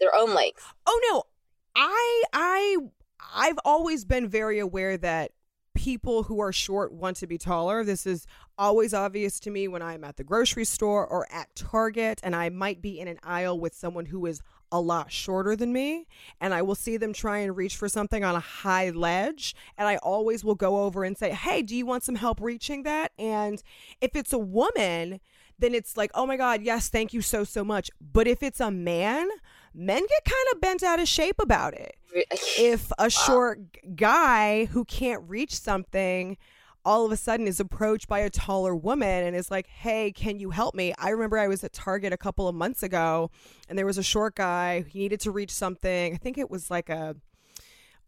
[0.00, 0.62] their own legs.
[0.86, 1.24] Oh no,
[1.76, 2.76] I I
[3.34, 5.32] I've always been very aware that
[5.74, 7.84] people who are short want to be taller.
[7.84, 8.26] This is
[8.58, 12.48] always obvious to me when I'm at the grocery store or at Target and I
[12.48, 16.06] might be in an aisle with someone who is a lot shorter than me
[16.40, 19.86] and I will see them try and reach for something on a high ledge and
[19.86, 23.12] I always will go over and say, "Hey, do you want some help reaching that?"
[23.18, 23.62] And
[24.00, 25.20] if it's a woman,
[25.58, 28.60] then it's like, "Oh my god, yes, thank you so so much." But if it's
[28.60, 29.28] a man,
[29.74, 31.96] men get kind of bent out of shape about it.
[32.58, 33.60] If a short
[33.96, 36.36] guy who can't reach something
[36.84, 40.40] all of a sudden is approached by a taller woman and is like, "Hey, can
[40.40, 43.30] you help me?" I remember I was at Target a couple of months ago
[43.68, 46.14] and there was a short guy, he needed to reach something.
[46.14, 47.16] I think it was like a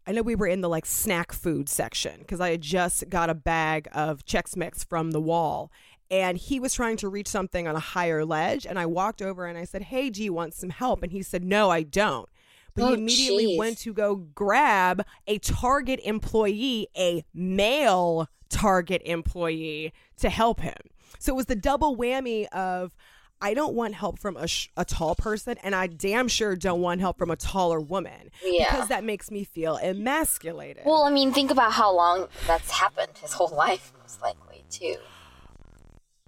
[0.07, 3.29] I know we were in the like snack food section because I had just got
[3.29, 5.71] a bag of Chex Mix from the wall.
[6.11, 8.65] And he was trying to reach something on a higher ledge.
[8.65, 11.01] And I walked over and I said, Hey, do you want some help?
[11.03, 12.29] And he said, No, I don't.
[12.75, 13.57] But Oh, he immediately jeez.
[13.57, 20.75] went to go grab a Target employee, a male Target employee, to help him.
[21.19, 22.95] So it was the double whammy of
[23.41, 26.81] I don't want help from a, sh- a tall person, and I damn sure don't
[26.81, 28.69] want help from a taller woman Yeah.
[28.71, 30.83] because that makes me feel emasculated.
[30.85, 34.95] Well, I mean, think about how long that's happened his whole life, most likely, too.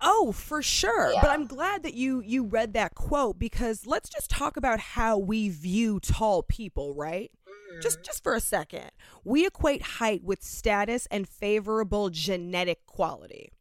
[0.01, 1.11] Oh, for sure.
[1.21, 5.17] But I'm glad that you you read that quote because let's just talk about how
[5.17, 7.31] we view tall people, right?
[7.47, 7.81] Mm-hmm.
[7.81, 8.91] Just just for a second.
[9.23, 13.51] We equate height with status and favorable genetic quality.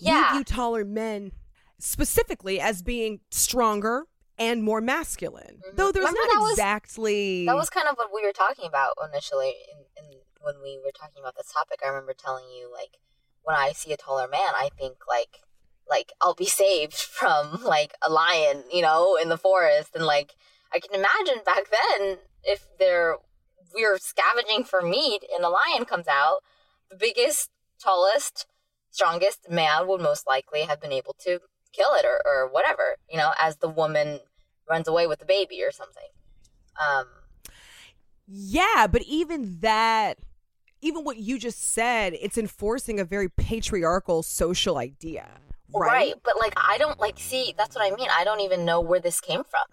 [0.00, 0.32] Yeah.
[0.32, 1.32] We view taller men
[1.78, 4.06] specifically as being stronger
[4.38, 5.60] and more masculine.
[5.74, 6.14] Though there's Mm-hmm.
[6.14, 9.50] Remember that not was- exactly That was kind of what we were talking about initially
[9.70, 11.80] in, in, when we were talking about this topic.
[11.84, 12.98] I remember telling you, like,
[13.44, 15.40] when I see a taller man, I think, like,
[15.92, 20.34] like I'll be saved from like a lion, you know, in the forest, and like
[20.72, 23.16] I can imagine back then if there
[23.74, 26.40] we're scavenging for meat and a lion comes out,
[26.90, 27.50] the biggest,
[27.80, 28.46] tallest,
[28.90, 31.40] strongest man would most likely have been able to
[31.72, 34.20] kill it or, or whatever, you know, as the woman
[34.68, 36.08] runs away with the baby or something.
[36.80, 37.06] Um,
[38.26, 40.18] Yeah, but even that
[40.82, 45.28] even what you just said, it's enforcing a very patriarchal social idea.
[45.74, 45.88] Right?
[45.88, 46.14] right.
[46.22, 48.08] But like, I don't like, see, that's what I mean.
[48.16, 49.64] I don't even know where this came from.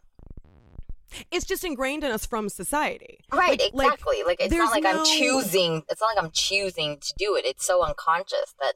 [1.31, 3.19] It's just ingrained in us from society.
[3.31, 4.17] Right, like, exactly.
[4.19, 4.99] Like, like it's not like no...
[4.99, 7.45] I'm choosing, it's not like I'm choosing to do it.
[7.45, 8.73] It's so unconscious that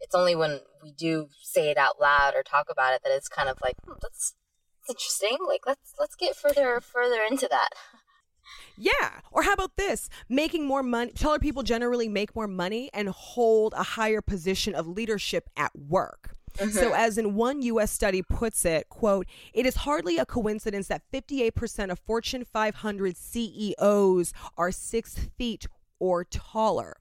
[0.00, 3.28] it's only when we do say it out loud or talk about it that it's
[3.28, 4.34] kind of like, hmm, that's,
[4.80, 5.38] that's interesting.
[5.46, 7.70] Like, let's, let's get further, further into that.
[8.76, 9.20] Yeah.
[9.32, 10.08] Or how about this?
[10.28, 11.12] Making more money.
[11.12, 16.35] Taller people generally make more money and hold a higher position of leadership at work.
[16.56, 16.70] Mm-hmm.
[16.70, 17.90] So, as in one U.S.
[17.90, 24.32] study puts it, quote, it is hardly a coincidence that 58% of Fortune 500 CEOs
[24.56, 25.66] are six feet
[25.98, 26.96] or taller.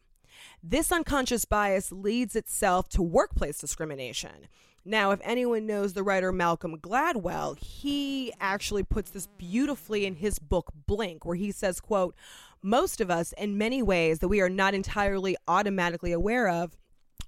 [0.62, 4.48] This unconscious bias leads itself to workplace discrimination.
[4.88, 10.38] Now, if anyone knows the writer Malcolm Gladwell, he actually puts this beautifully in his
[10.38, 12.16] book Blink, where he says, quote,
[12.62, 16.78] most of us in many ways that we are not entirely automatically aware of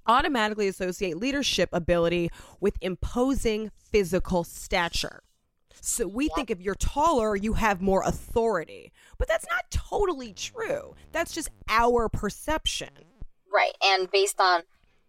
[0.08, 5.24] automatically associate leadership ability with imposing physical stature.
[5.82, 8.91] So we think if you're taller, you have more authority.
[9.17, 10.96] But that's not totally true.
[11.12, 12.89] That's just our perception.
[13.52, 13.74] Right.
[13.84, 14.63] And based on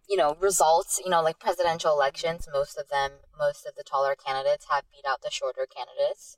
[0.09, 4.15] you know results you know like presidential elections most of them most of the taller
[4.15, 6.35] candidates have beat out the shorter candidates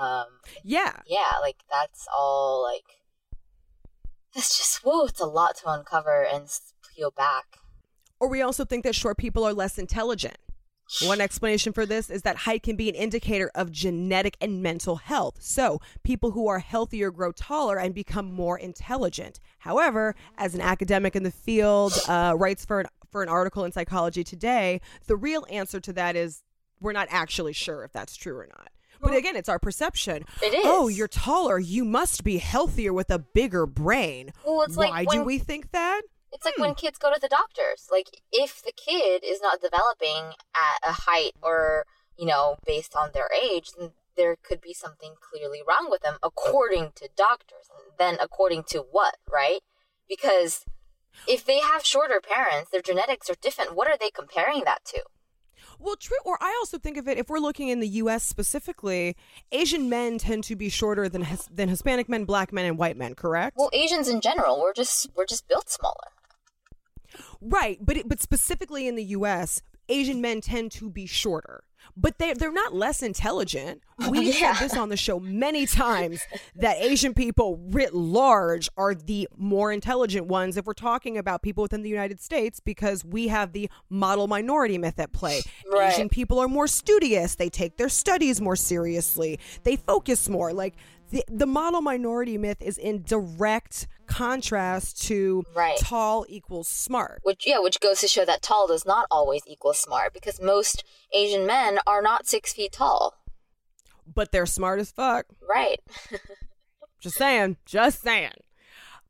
[0.00, 0.24] um
[0.64, 3.02] yeah yeah like that's all like
[4.34, 6.48] it's just whoa it's a lot to uncover and
[6.96, 7.58] peel back
[8.24, 10.38] or we also think that short people are less intelligent
[11.02, 14.96] one explanation for this is that height can be an indicator of genetic and mental
[14.96, 15.38] health.
[15.40, 19.40] So, people who are healthier grow taller and become more intelligent.
[19.60, 23.72] However, as an academic in the field uh, writes for an, for an article in
[23.72, 26.42] Psychology Today, the real answer to that is
[26.80, 28.68] we're not actually sure if that's true or not.
[29.00, 30.24] But again, it's our perception.
[30.42, 30.62] It is.
[30.64, 31.58] Oh, you're taller.
[31.58, 34.32] You must be healthier with a bigger brain.
[34.46, 36.02] Well, it's like Why like do we think that?
[36.34, 36.62] It's like hmm.
[36.62, 37.88] when kids go to the doctors.
[37.90, 41.86] Like if the kid is not developing at a height or,
[42.18, 46.16] you know, based on their age, then there could be something clearly wrong with them
[46.22, 47.70] according to doctors.
[47.70, 49.60] And then according to what, right?
[50.08, 50.64] Because
[51.28, 53.76] if they have shorter parents, their genetics are different.
[53.76, 55.04] What are they comparing that to?
[55.78, 56.16] Well, true.
[56.24, 58.22] Or I also think of it if we're looking in the U.S.
[58.24, 59.16] specifically,
[59.52, 63.14] Asian men tend to be shorter than than Hispanic men, Black men, and white men.
[63.14, 63.56] Correct?
[63.56, 66.12] Well, Asians in general, we're just we're just built smaller.
[67.40, 71.62] Right, but it, but specifically in the U.S., Asian men tend to be shorter,
[71.94, 73.82] but they they're not less intelligent.
[74.00, 74.54] Oh, We've Yeah.
[74.54, 76.20] said this on the show many times
[76.56, 81.62] that Asian people writ large are the more intelligent ones if we're talking about people
[81.62, 85.42] within the United States because we have the model minority myth at play.
[85.70, 85.92] Right.
[85.92, 90.52] Asian people are more studious, they take their studies more seriously, they focus more.
[90.54, 90.74] Like
[91.14, 95.78] the the model minority myth is in direct contrast to Right.
[95.78, 97.20] tall equals smart.
[97.22, 100.84] Which yeah, which goes to show that tall does not always equal smart because most
[101.12, 103.14] Asian men are not six feet tall.
[104.14, 105.24] but they're smart as fuck.
[105.48, 105.80] Right.
[107.00, 107.56] Just saying.
[107.64, 108.32] Just saying.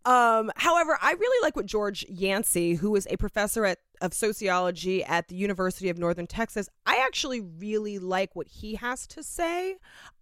[0.05, 5.03] Um, however, I really like what George Yancey, who is a professor at, of sociology
[5.03, 9.77] at the University of Northern Texas, I actually really like what he has to say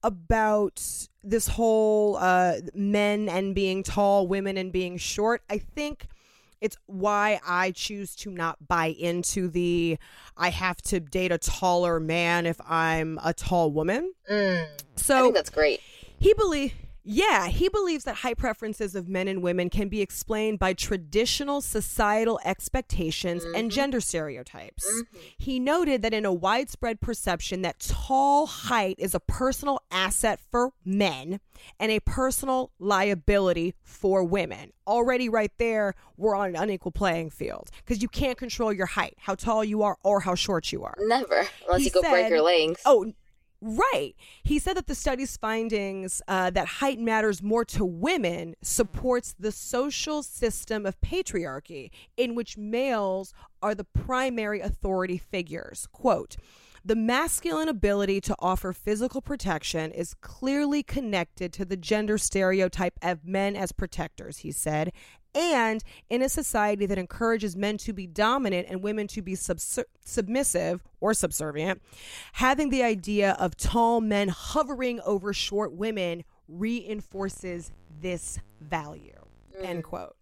[0.05, 5.43] about this whole uh, men and being tall, women and being short.
[5.51, 6.07] I think
[6.61, 9.99] it's why I choose to not buy into the
[10.37, 14.13] I have to date a taller man if I'm a tall woman.
[14.31, 15.81] Mm, I So think that's great.
[16.21, 16.73] he believe
[17.05, 21.61] yeah, he believes that high preferences of men and women can be explained by traditional
[21.61, 23.69] societal expectations and mm-hmm.
[23.69, 24.87] gender stereotypes.
[24.87, 25.19] Mm-hmm.
[25.39, 30.71] He noted that in a widespread perception that tall height is a personal asset for
[30.85, 31.41] men
[31.81, 34.73] and a personal liability for women.
[34.87, 39.15] Already right there, we're on an unequal playing field because you can't control your height,
[39.19, 40.95] how tall you are or how short you are.
[41.01, 42.81] Never, unless He you go break your legs.
[42.85, 43.13] Oh,
[43.63, 44.15] right.
[44.43, 49.53] He said that the study's findings uh, that height matters more to women supports the
[49.53, 55.87] social system of patriarchy in which males are the primary authority figures.
[55.93, 56.37] Quote,
[56.85, 63.25] the masculine ability to offer physical protection is clearly connected to the gender stereotype of
[63.25, 64.93] men as protectors, he said.
[65.35, 69.79] And in a society that encourages men to be dominant and women to be subs-
[70.05, 71.81] submissive or subservient,
[72.35, 79.25] having the idea of tall men hovering over short women reinforces this value.
[79.59, 79.65] Mm.
[79.65, 80.17] End quote.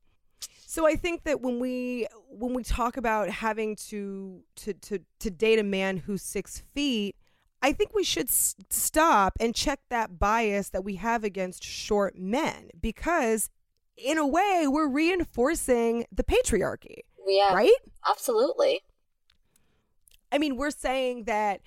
[0.67, 5.31] So I think that when we when we talk about having to to to to
[5.31, 7.17] date a man who's six feet,
[7.61, 12.17] I think we should s- stop and check that bias that we have against short
[12.17, 13.51] men because
[14.05, 17.71] in a way, we're reinforcing the patriarchy, Yeah, right?
[18.09, 18.81] absolutely.
[20.33, 21.61] I mean, we're saying that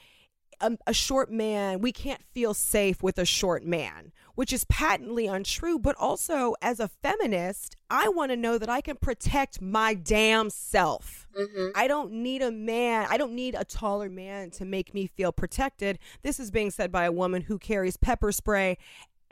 [0.62, 5.28] a, a short man, we can't feel safe with a short man, which is patently
[5.28, 5.78] untrue.
[5.78, 10.50] But also, as a feminist, I want to know that I can protect my damn
[10.50, 11.28] self.
[11.36, 13.08] hmm I don't need a man.
[13.10, 16.00] I don't need a taller man to make me feel protected.
[16.22, 18.78] This is being said by a woman who carries pepper spray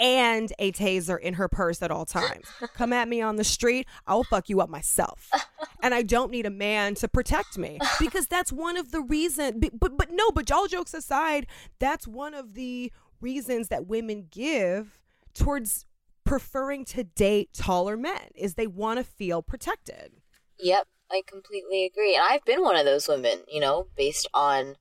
[0.02, 2.48] and a taser in her purse at all times.
[2.74, 5.30] Come at me on the street, I will fuck you up myself.
[5.82, 9.56] And I don't need a man to protect me because that's one of the reasons.
[9.60, 11.48] But, but but no, but all jokes aside,
[11.80, 12.92] that's one of the
[13.22, 15.00] reasons that women give
[15.34, 15.86] towards
[16.24, 20.14] preferring to date taller men is they want to feel protected.
[20.60, 22.16] Yep, I completely agree.
[22.16, 24.76] And I've been one of those women, you know, based on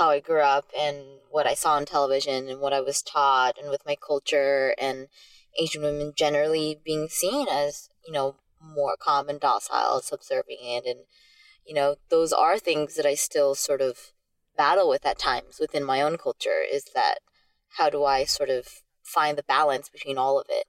[0.00, 0.96] how I grew up and
[1.30, 5.08] what I saw on television and what I was taught and with my culture and
[5.60, 10.86] Asian women generally being seen as, you know, more calm and docile, subservient.
[10.86, 11.00] And,
[11.66, 14.12] you know, those are things that I still sort of
[14.56, 17.16] battle with at times within my own culture is that
[17.76, 18.68] how do I sort of
[19.02, 20.64] find the balance between all of it,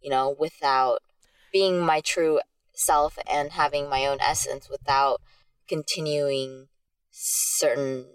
[0.00, 1.00] you know, without
[1.52, 2.38] being my true
[2.72, 5.20] self and having my own essence without
[5.66, 6.68] continuing
[7.10, 8.06] certain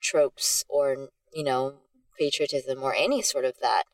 [0.00, 1.74] tropes or you know
[2.18, 3.84] patriotism or any sort of that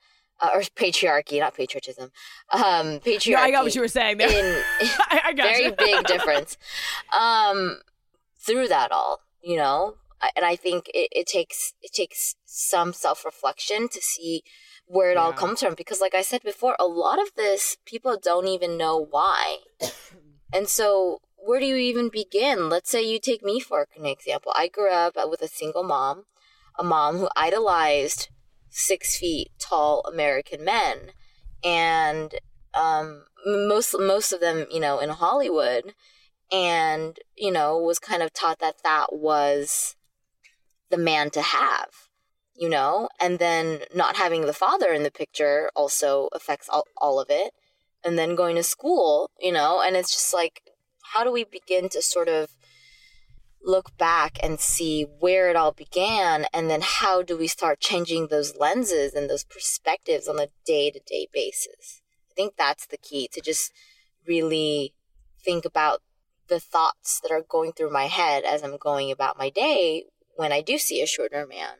[0.40, 2.10] uh, or patriarchy not patriotism
[2.52, 4.28] um patriarchy No, I got what you were saying there.
[4.28, 4.62] in
[5.10, 6.56] I, I got very big difference
[7.18, 7.80] um
[8.38, 9.96] through that all you know?
[10.34, 14.42] And i think it, it takes it takes some self-reflection to see
[14.86, 18.16] where it all comes from because like i said before a lot of this people
[18.22, 19.58] don't even know why.
[20.54, 22.68] And so where do you even begin?
[22.68, 24.52] Let's say you take me for an example.
[24.56, 26.24] I grew up with a single mom
[26.78, 28.28] a mom who idolized
[28.68, 31.12] six feet tall american men.
[31.62, 32.34] And
[32.74, 35.94] um, most most of them, you know, in Hollywood,
[36.52, 39.96] and you know, was kind of taught that that was
[40.90, 41.88] the man to have,
[42.54, 47.20] you know, and then not having the father in the picture also affects all, all
[47.20, 47.52] of it,
[48.04, 50.60] and then going to school, you know, and it's just like,
[51.12, 52.50] how do we begin to sort of
[53.62, 56.46] look back and see where it all began?
[56.52, 61.28] And then how do we start changing those lenses and those perspectives on a day-to-day
[61.32, 62.02] basis?
[62.30, 63.72] I think that's the key to just
[64.26, 64.94] really
[65.44, 66.00] think about
[66.48, 70.04] the thoughts that are going through my head as i'm going about my day
[70.36, 71.76] when i do see a shorter man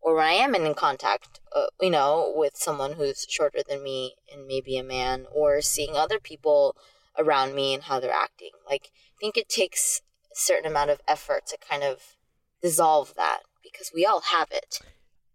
[0.00, 4.14] or when i am in contact uh, you know with someone who's shorter than me
[4.32, 6.76] and maybe a man or seeing other people
[7.18, 11.00] around me and how they're acting like i think it takes a certain amount of
[11.08, 12.16] effort to kind of
[12.62, 14.80] dissolve that because we all have it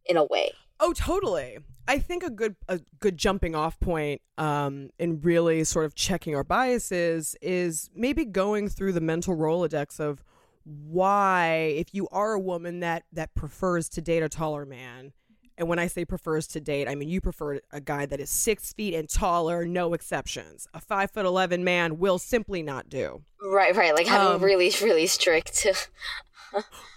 [0.06, 0.52] in a way.
[0.80, 1.60] Oh, totally.
[1.88, 6.36] I think a good a good jumping off point um, in really sort of checking
[6.36, 10.24] our biases is maybe going through the mental rolodex of
[10.64, 15.14] why, if you are a woman that that prefers to date a taller man,
[15.62, 18.32] and when I say prefers to date, I mean you prefer a guy that is
[18.32, 20.68] six feet and taller, no exceptions.
[20.74, 23.22] A five foot eleven man will simply not do.
[23.42, 23.94] Right, right.
[23.94, 25.68] Like having Um, really, really strict.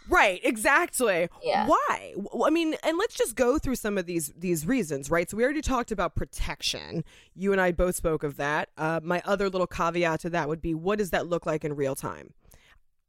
[0.09, 1.29] Right, exactly.
[1.43, 1.67] Yeah.
[1.67, 2.15] Why?
[2.45, 5.31] I mean, and let's just go through some of these these reasons, right?
[5.31, 7.05] So we already talked about protection.
[7.35, 8.69] You and I both spoke of that.
[8.77, 11.75] Uh, my other little caveat to that would be, what does that look like in
[11.77, 12.35] real time?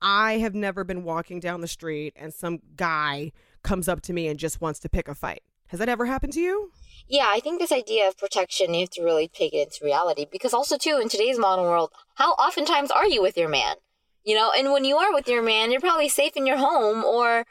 [0.02, 3.32] I have never been walking down the street and some guy
[3.66, 5.44] comes up to me and just wants to pick a fight.
[5.68, 6.72] Has that ever happened to you?
[7.08, 10.26] yeah, I think this idea of protection, you have to really take it into reality
[10.32, 13.76] because also, too, in today's modern world, how oftentimes are you with your man?
[14.24, 17.04] You know, and when you are with your man, you're probably safe in your home
[17.04, 17.46] or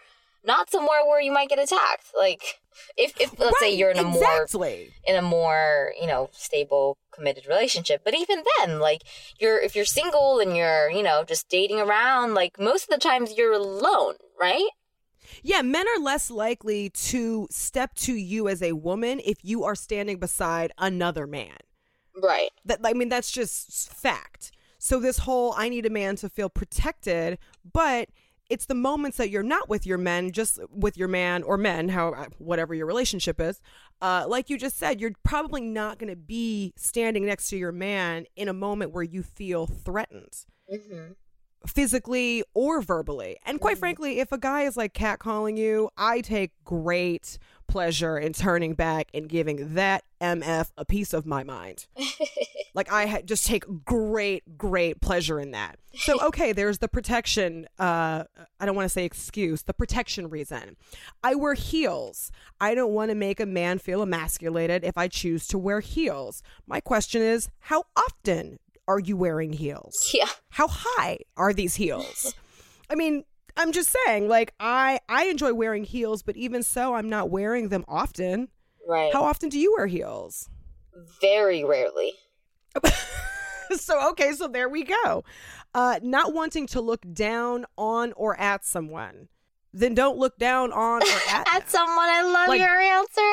[0.44, 2.06] not somewhere where you might get attacked.
[2.18, 2.60] Like,
[2.96, 4.46] if, if let's say you're in a more
[5.06, 9.02] in a more you know stable committed relationship but even then like
[9.38, 12.98] you're if you're single and you're you know just dating around like most of the
[12.98, 14.70] times you're alone right
[15.43, 19.74] Yeah, men are less likely to step to you as a woman if you are
[19.74, 21.57] standing beside another man.
[22.22, 24.53] right That I mean that's just fact.
[24.78, 27.39] So this whole I need a man to feel protected,
[27.72, 28.09] but
[28.51, 31.89] it's the moments that you're not with your men, just with your man or men,
[31.89, 33.61] how whatever your relationship is.
[34.03, 37.72] Uh, like you just said, you're probably not going to be standing next to your
[37.72, 41.12] man in a moment where you feel threatened mm-hmm.
[41.66, 43.38] Physically or verbally.
[43.44, 48.32] And quite frankly, if a guy is like catcalling you, I take great pleasure in
[48.32, 51.86] turning back and giving that MF a piece of my mind.
[52.74, 55.78] like I ha- just take great, great pleasure in that.
[55.94, 57.66] So okay, there's the protection.
[57.78, 58.24] Uh,
[58.60, 59.62] I don't want to say excuse.
[59.62, 60.76] The protection reason.
[61.22, 62.30] I wear heels.
[62.60, 66.42] I don't want to make a man feel emasculated if I choose to wear heels.
[66.66, 68.58] My question is, how often
[68.89, 70.11] are you wearing heels?
[70.14, 70.28] Yeah.
[70.51, 72.35] How high are these heels?
[72.91, 73.24] I mean,
[73.57, 77.68] I'm just saying, like I I enjoy wearing heels, but even so, I'm not wearing
[77.68, 78.49] them often.
[78.87, 79.12] Right.
[79.12, 80.49] How often do you wear heels?
[81.20, 82.12] Very rarely.
[83.76, 85.24] so okay, so there we go.
[85.74, 89.28] Uh, not wanting to look down on or at someone,
[89.72, 93.32] then don't look down on or at, At someone, I love Like- your answer.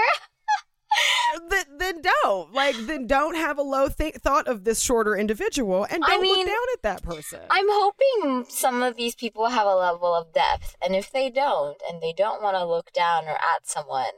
[1.50, 5.86] Then, then don't like then don't have a low th- thought of this shorter individual
[5.90, 7.40] and I don't mean, look down at that person.
[7.50, 11.78] I'm hoping some of these people have a level of depth, and if they don't,
[11.90, 14.14] and they don't want to look down or at someone,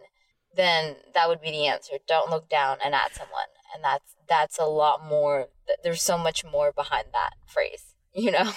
[0.55, 1.93] then that would be the answer.
[2.07, 5.47] Don't look down and at someone, and that's that's a lot more.
[5.83, 8.51] There's so much more behind that phrase, you know.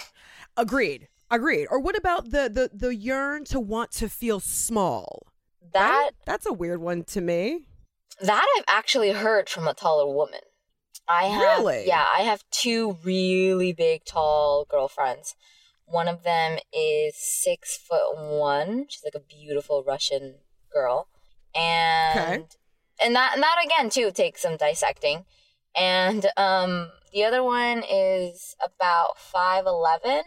[0.57, 1.09] Agreed.
[1.31, 1.67] Agreed.
[1.71, 5.27] Or what about the the the yearn to want to feel small?
[5.73, 6.11] That Right?
[6.25, 7.69] that's a weird one to me.
[8.21, 10.41] That I've actually heard from a taller woman.
[11.09, 11.87] I have, Really?
[11.87, 15.35] yeah, I have two really big, tall girlfriends.
[15.85, 18.87] One of them is six foot one.
[18.89, 20.37] She's like a beautiful Russian
[20.73, 21.09] girl,
[21.55, 22.47] and Okay.
[23.05, 25.27] and that and that again too takes some dissecting.
[25.77, 30.23] And um, the other one is about five eleven.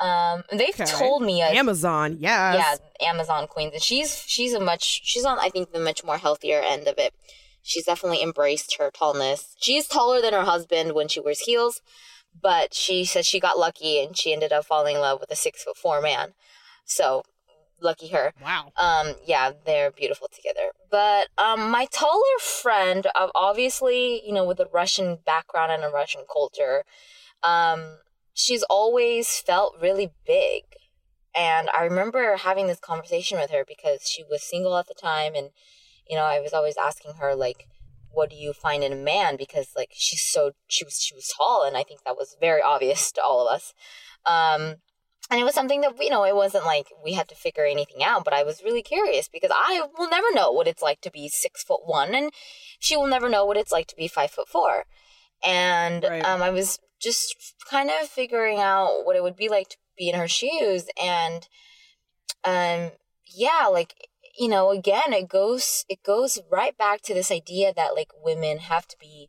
[0.00, 0.84] Um, they've Okay.
[0.84, 2.80] told me a Amazon, yes.
[3.00, 6.18] yeah, Amazon Queens, and she's she's a much she's on I think the much more
[6.18, 7.14] healthier end of it.
[7.62, 9.54] She's definitely embraced her tallness.
[9.60, 11.82] She's taller than her husband when she wears heels,
[12.40, 15.36] but she says she got lucky and she ended up falling in love with a
[15.36, 16.34] six foot four man.
[16.84, 17.24] So
[17.80, 18.32] lucky her.
[18.42, 18.72] Wow.
[18.76, 20.70] Um, yeah, they're beautiful together.
[20.90, 26.22] But um, my taller friend, obviously, you know, with a Russian background and a Russian
[26.32, 26.84] culture,
[27.42, 27.98] um,
[28.38, 30.62] she's always felt really big.
[31.36, 35.34] And I remember having this conversation with her because she was single at the time,
[35.34, 35.50] and
[36.08, 37.66] you know, I was always asking her like,
[38.10, 41.32] "What do you find in a man?" Because like she's so she was she was
[41.36, 43.74] tall, and I think that was very obvious to all of us.
[44.24, 44.76] Um,
[45.30, 48.02] and it was something that you know it wasn't like we had to figure anything
[48.02, 51.10] out but i was really curious because i will never know what it's like to
[51.10, 52.30] be six foot one and
[52.78, 54.84] she will never know what it's like to be five foot four
[55.44, 56.24] and Right.
[56.24, 60.08] um, i was just kind of figuring out what it would be like to be
[60.08, 61.48] in her shoes and
[62.44, 62.92] um
[63.26, 63.94] yeah like
[64.38, 68.58] you know again it goes it goes right back to this idea that like women
[68.58, 69.28] have to be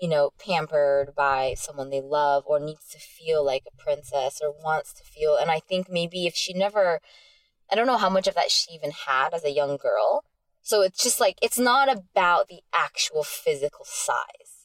[0.00, 4.52] you know, pampered by someone they love or needs to feel like a princess or
[4.52, 5.36] wants to feel.
[5.36, 7.00] And I think maybe if she never,
[7.70, 10.24] I don't know how much of that she even had as a young girl.
[10.62, 14.55] So it's just like, it's not about the actual physical size.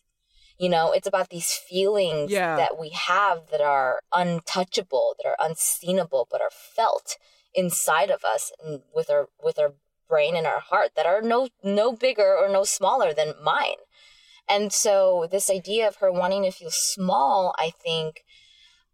[0.61, 2.55] You know, it's about these feelings Yeah.
[2.55, 7.17] that we have that are untouchable, that are unseenable, but are felt
[7.55, 9.73] inside of us and with our with our
[10.07, 13.81] brain and our heart that are no no bigger or no smaller than mine.
[14.47, 18.23] And so this idea of her wanting to feel small, I think,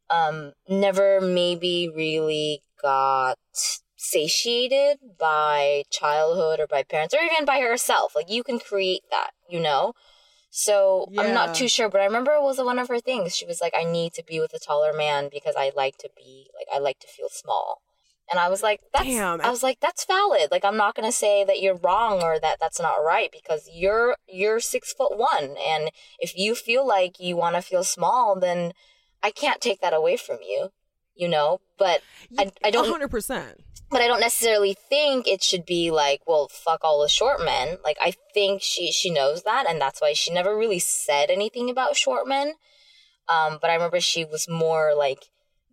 [0.09, 3.39] um, never maybe really got
[3.97, 8.15] satiated by childhood or by parents or even by herself.
[8.15, 9.93] Like you can create that, you know?
[10.57, 13.35] So I'm not too sure, but I remember it was one of her things.
[13.35, 16.09] She was like, I need to be with a taller man because I like to
[16.17, 17.83] be like I like to feel small.
[18.31, 19.39] And I was like, that's Damn.
[19.39, 20.47] I was like, that's valid.
[20.49, 24.15] Like I'm not gonna say that you're wrong or that that's not right because you're
[24.27, 28.73] you're six foot one, and if you feel like you want to feel small, then
[29.21, 30.69] I can't take that away from you,
[31.17, 31.59] you know.
[31.77, 32.01] But
[32.37, 33.55] I, I don't 100%.
[33.89, 37.77] but I don't necessarily think it should be like, well, fuck all the short men.
[37.83, 41.69] Like I think she she knows that, and that's why she never really said anything
[41.69, 42.53] about short men.
[43.29, 45.25] Um, but I remember she was more like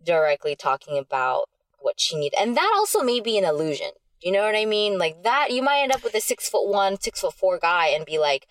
[0.03, 1.45] directly talking about
[1.79, 3.91] what she needed, and that also may be an illusion.
[4.21, 4.97] You know what I mean?
[4.97, 7.87] Like that, you might end up with a six foot one, six foot four guy,
[7.87, 8.47] and be like,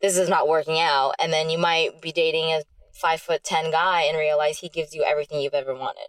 [0.00, 2.62] this is not working out, and then you might be dating a
[2.94, 6.08] five foot ten guy and realize he gives you everything you've ever wanted.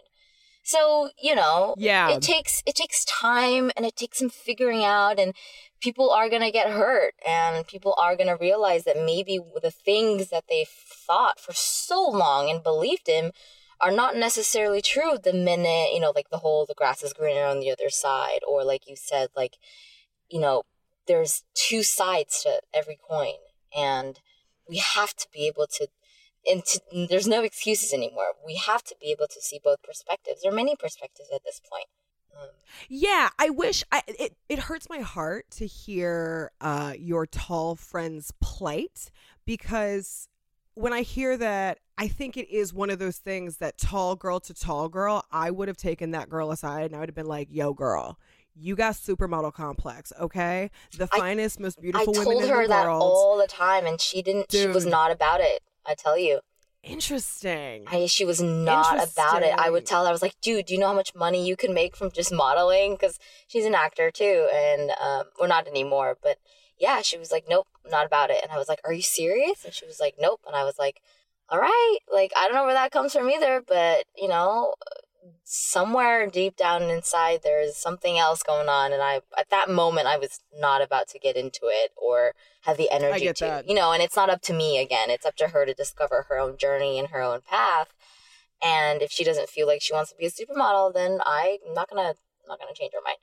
[0.62, 2.10] So you know, Yeah.
[2.10, 5.34] it takes it takes time and it takes some figuring out and
[5.80, 9.70] people are going to get hurt and people are going to realize that maybe the
[9.70, 13.32] things that they thought for so long and believed in
[13.80, 17.44] are not necessarily true the minute you know like the whole the grass is greener
[17.44, 19.56] on the other side or like you said like
[20.28, 20.64] you know
[21.06, 23.38] there's two sides to every coin
[23.74, 24.20] and
[24.68, 25.88] we have to be able to
[26.48, 30.42] and to, there's no excuses anymore we have to be able to see both perspectives
[30.42, 31.86] there are many perspectives at this point
[32.40, 32.48] um,
[32.88, 38.32] Yeah, I wish I it it hurts my heart to hear uh your tall friend's
[38.40, 39.10] plight
[39.44, 40.28] because
[40.74, 44.40] when I hear that I think it is one of those things that tall girl
[44.40, 47.26] to tall girl, I would have taken that girl aside and I would have been
[47.26, 48.18] like, "Yo girl,
[48.54, 50.70] you got supermodel complex, okay?
[50.96, 53.46] The I- finest, most I beautiful women told in her the that world." all the
[53.46, 54.50] time, and she didn't.
[54.50, 55.60] She was not about it.
[55.86, 56.40] I tell you.
[56.82, 57.84] Interesting.
[57.88, 59.54] I, she was not about it.
[59.58, 61.54] I would tell her, I was like, dude, do you know how much money you
[61.54, 62.94] can make from just modeling?
[62.94, 66.16] Because she's an actor too, and um, we're not anymore.
[66.22, 66.38] But
[66.78, 68.40] yeah, she was like, nope, not about it.
[68.42, 69.64] And I was like, are you serious?
[69.64, 70.40] And she was like, nope.
[70.46, 71.02] And I was like,
[71.50, 74.74] all right, like I don't know where that comes from either, but you know,
[75.44, 78.92] somewhere deep down inside there is something else going on.
[78.92, 82.76] And I, at that moment, I was not about to get into it or have
[82.76, 83.68] the energy to, that.
[83.68, 83.92] you know.
[83.92, 86.56] And it's not up to me again; it's up to her to discover her own
[86.56, 87.92] journey and her own path.
[88.62, 91.88] And if she doesn't feel like she wants to be a supermodel, then I'm not
[91.88, 93.18] gonna I'm not gonna change her mind.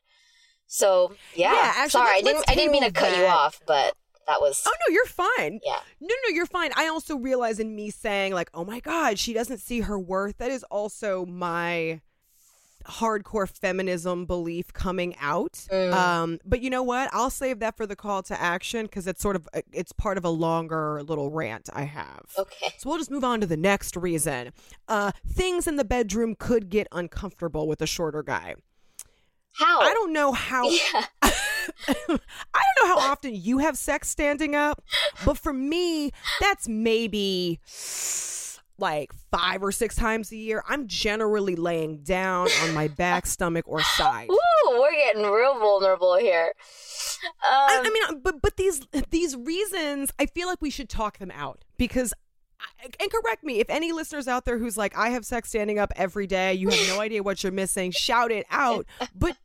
[0.65, 3.93] So yeah, Yeah, actually, sorry, I didn't I didn't mean to cut you off, but
[4.27, 5.59] that was Oh no, you're fine.
[5.65, 5.79] yeah.
[5.99, 6.71] No, no, you're fine.
[6.75, 10.37] I also realize in me saying like, "Oh my god, she doesn't see her worth."
[10.37, 12.01] That is also my
[12.85, 15.53] hardcore feminism belief coming out.
[15.71, 15.93] Mm.
[15.93, 17.09] Um, but you know what?
[17.11, 20.23] I'll save that for the call to action because it's sort of it's part of
[20.25, 22.25] a longer little rant I have.
[22.37, 22.73] Okay.
[22.77, 24.51] So we'll just move on to the next reason.
[24.87, 28.55] Uh, things in the bedroom could get uncomfortable with a shorter guy.
[29.59, 29.81] How?
[29.81, 30.69] I don't know how.
[30.69, 31.05] Yeah.
[31.21, 31.33] I
[31.97, 32.19] don't
[32.81, 34.83] know how often you have sex standing up,
[35.25, 37.59] but for me, that's maybe
[38.79, 40.63] like five or six times a year.
[40.67, 44.29] I'm generally laying down on my back, stomach, or side.
[44.29, 46.53] Woo, we're getting real vulnerable here.
[47.49, 51.17] I, Um, I mean, but but these these reasons, I feel like we should talk
[51.19, 52.13] them out because.
[52.99, 55.93] And correct me if any listeners out there who's like, I have sex standing up
[55.95, 56.55] every day.
[56.55, 57.91] You have no idea what you're missing.
[57.91, 58.87] Shout it out.
[59.15, 59.37] But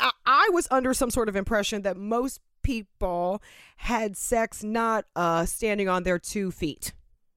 [0.00, 3.42] I, I was under some sort of impression that most people
[3.76, 6.92] had sex not uh, standing on their two feet.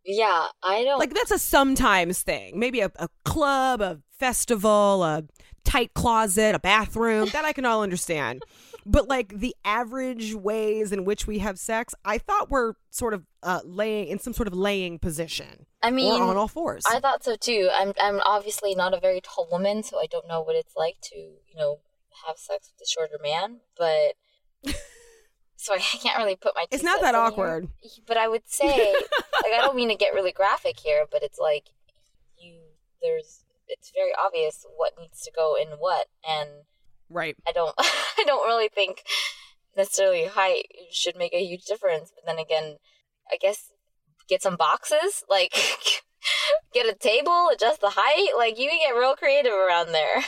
[0.05, 2.59] yeah, I don't Like that's a sometimes thing.
[2.59, 5.23] Maybe a, a club, a festival, a
[5.63, 7.29] tight closet, a bathroom.
[7.33, 8.43] That I can all understand.
[8.87, 13.25] But like the average ways in which we have sex, I thought were sort of
[13.41, 16.83] uh, laying in some sort of laying position I mean on all fours.
[16.87, 17.69] I thought so too.
[17.73, 20.97] I'm I'm obviously not a very tall woman, so I don't know what it's like
[21.05, 21.79] to, you know,
[22.27, 24.15] have sex with a shorter man, but
[25.57, 27.23] so I can't really put my It's not that in here.
[27.23, 27.67] awkward.
[28.05, 28.93] But I would say
[29.43, 31.69] like I don't mean to get really graphic here, but it's like
[32.37, 32.59] you
[33.01, 36.49] there's it's very obvious what needs to go in what and
[37.09, 37.35] right.
[37.47, 39.03] I don't I don't really think
[39.75, 42.11] necessarily height should make a huge difference.
[42.13, 42.77] But then again,
[43.31, 43.71] I guess
[44.27, 45.53] get some boxes, like
[46.73, 48.37] get a table, adjust the height.
[48.37, 50.23] Like you can get real creative around there.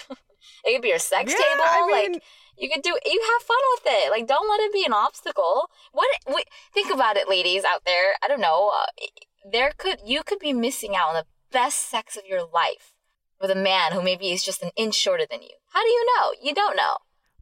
[0.66, 1.64] It could be your sex Yeah, table.
[1.66, 2.24] I mean- like
[2.60, 4.12] you could do you have fun with it.
[4.12, 5.70] Like don't let it be an obstacle.
[5.92, 8.14] What wait, think about it, ladies out there.
[8.24, 8.72] I don't know.
[8.74, 9.06] Uh,
[9.52, 12.94] there could you could be missing out on the best sex of your life
[13.40, 15.52] with a man who maybe is just an inch shorter than you.
[15.70, 16.34] How do you know?
[16.42, 16.98] You don't know.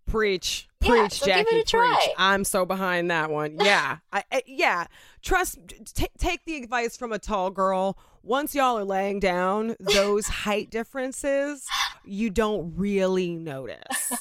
[0.05, 1.97] Preach, Yeah, preach, so give Jackie, it a try.
[1.99, 2.15] preach.
[2.17, 3.57] I'm so behind that one.
[3.63, 4.85] Yeah, I, I yeah.
[5.23, 5.57] Trust.
[5.95, 7.97] T- take the advice from a tall girl.
[8.25, 11.65] Once y'all are laying down, those height differences
[12.03, 14.11] you don't really notice.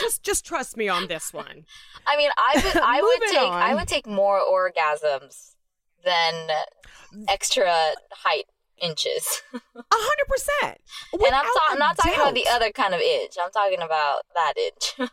[0.00, 1.64] Just, just trust me on this one.
[2.06, 5.54] I mean, I would, I would take, I would take more orgasms
[6.04, 6.48] than
[7.28, 7.74] extra
[8.12, 8.44] height
[8.80, 9.42] inches.
[9.52, 9.58] A
[9.92, 10.80] hundred percent.
[11.14, 13.34] and I'm, ta- I'm not talking about the other kind of inch.
[13.42, 15.10] I'm talking about that inch.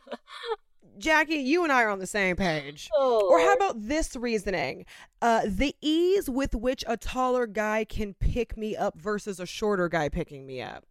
[0.98, 2.90] Jackie, you and I are on the same page.
[2.96, 4.86] oh, Or how about this reasoning?
[5.22, 9.90] Uh, the ease with which a taller guy can pick me up versus a shorter
[9.90, 10.86] guy picking me up.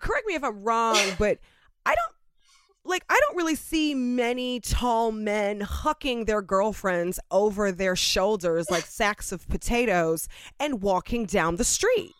[0.00, 1.38] Correct me if I'm wrong, but
[1.84, 2.12] I don't
[2.84, 8.86] like I don't really see many tall men hucking their girlfriends over their shoulders like
[8.86, 12.12] sacks of potatoes and walking down the street.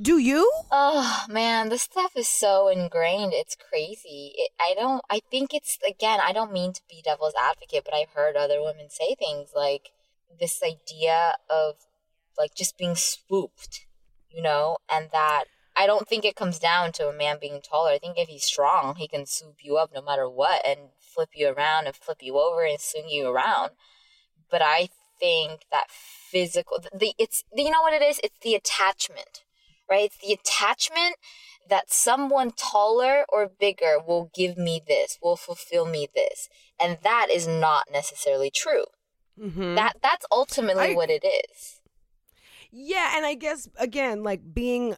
[0.00, 0.50] Do you?
[0.70, 3.32] Oh man, this stuff is so ingrained.
[3.34, 4.32] It's crazy.
[4.36, 5.02] It, I don't.
[5.10, 6.20] I think it's again.
[6.24, 9.90] I don't mean to be devil's advocate, but I've heard other women say things like
[10.38, 11.74] this idea of
[12.38, 13.86] like just being swooped,
[14.30, 15.44] you know, and that
[15.76, 17.90] I don't think it comes down to a man being taller.
[17.90, 21.30] I think if he's strong, he can swoop you up no matter what and flip
[21.34, 23.72] you around and flip you over and swing you around.
[24.50, 24.88] But I
[25.18, 28.18] think that physical, the, the it's you know what it is.
[28.24, 29.42] It's the attachment
[29.90, 30.04] right?
[30.04, 31.16] It's the attachment
[31.68, 36.48] that someone taller or bigger will give me this, will fulfill me this.
[36.80, 38.84] And that is not necessarily true.
[39.38, 39.74] Mm-hmm.
[39.74, 41.76] That that's ultimately I- what it is.
[42.72, 44.94] Yeah, and I guess again, like being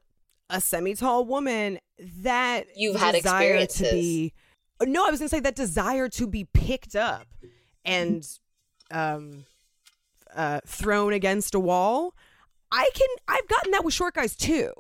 [0.51, 4.34] a semi-tall woman, that You've had desire to be.
[4.82, 7.26] No, I was gonna say that desire to be picked up
[7.84, 8.26] and
[8.90, 9.47] um,
[10.34, 12.14] uh, thrown against a wall.
[12.73, 13.09] I can.
[13.29, 14.73] I've gotten that with short guys too.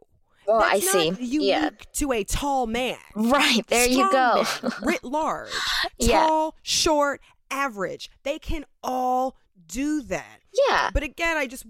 [0.48, 1.06] Oh, That's I see.
[1.20, 1.70] Unique Yeah.
[1.94, 2.96] to a tall man.
[3.14, 4.44] Right, there you go.
[4.62, 5.50] men, writ large,
[5.98, 6.26] Yeah.
[6.26, 7.20] tall, short,
[7.50, 8.10] average.
[8.24, 9.36] They can all
[9.68, 10.40] do that.
[10.68, 10.90] Yeah.
[10.92, 11.64] But again, I just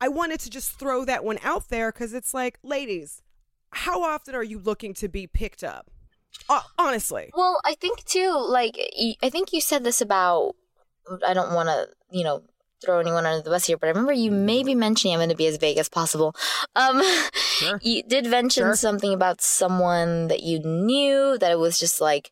[0.00, 3.22] I wanted to just throw that one out there because it's like, ladies,
[3.70, 5.90] how often are you looking to be picked up?
[6.48, 7.30] Uh, honestly.
[7.34, 8.76] Well, I think too, like,
[9.22, 10.54] I think you said this about,
[11.26, 12.42] I don't want to, you know,
[12.84, 15.36] throw anyone under the bus here, but I remember you maybe mentioning, I'm going to
[15.36, 16.34] be as vague as possible.
[16.74, 17.02] Um,
[17.32, 17.80] sure.
[17.82, 18.76] You did mention sure.
[18.76, 22.30] something about someone that you knew that it was just like,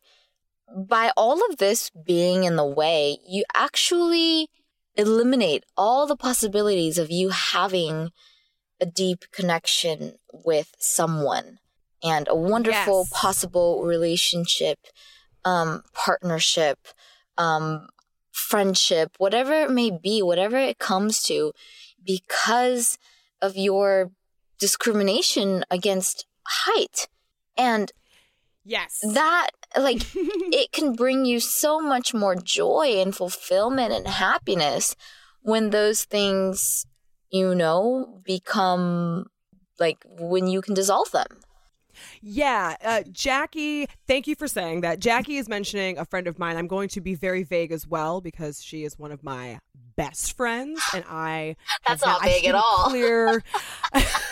[0.75, 4.49] by all of this being in the way, you actually
[4.95, 8.11] eliminate all the possibilities of you having
[8.81, 11.59] a deep connection with someone
[12.03, 13.09] and a wonderful yes.
[13.13, 14.79] possible relationship,
[15.43, 16.79] um, partnership,
[17.37, 17.87] um,
[18.45, 21.51] friendship, whatever it may be, whatever it comes to,
[22.05, 22.97] because
[23.41, 24.11] of your
[24.59, 27.07] discrimination against height.
[27.57, 27.91] And
[28.63, 34.95] yes, that like it can bring you so much more joy and fulfillment and happiness
[35.41, 36.85] when those things,
[37.29, 39.27] you know, become
[39.79, 41.27] like when you can dissolve them.
[42.21, 44.99] Yeah, uh, Jackie, thank you for saying that.
[44.99, 46.57] Jackie is mentioning a friend of mine.
[46.57, 49.59] I'm going to be very vague as well because she is one of my
[49.95, 51.55] best friends, and I.
[51.87, 52.89] That's not vague at all.
[52.89, 53.43] Clear.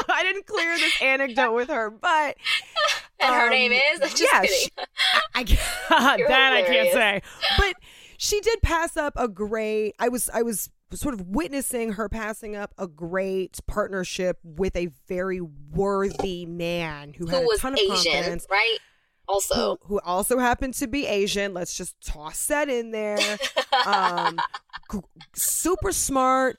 [0.08, 2.36] I didn't clear this anecdote with her, but.
[3.22, 4.00] And um, her name is.
[4.00, 4.56] Just yeah, kidding.
[4.56, 4.70] She,
[5.34, 5.40] I,
[5.90, 7.20] I that I can't say,
[7.58, 7.74] but
[8.16, 9.94] she did pass up a great.
[9.98, 14.88] I was I was sort of witnessing her passing up a great partnership with a
[15.08, 18.78] very worthy man who, who had a ton of Asian, confidence, right?
[19.28, 21.54] Also, who, who, also happened to be Asian.
[21.54, 23.18] Let's just toss that in there.
[23.86, 24.38] um,
[24.90, 24.98] g-
[25.34, 26.58] super smart,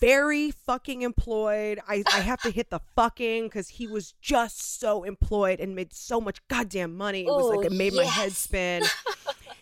[0.00, 1.80] very fucking employed.
[1.86, 5.92] I, I have to hit the fucking because he was just so employed and made
[5.92, 7.20] so much goddamn money.
[7.20, 8.04] It was Ooh, like it made yes.
[8.04, 8.82] my head spin.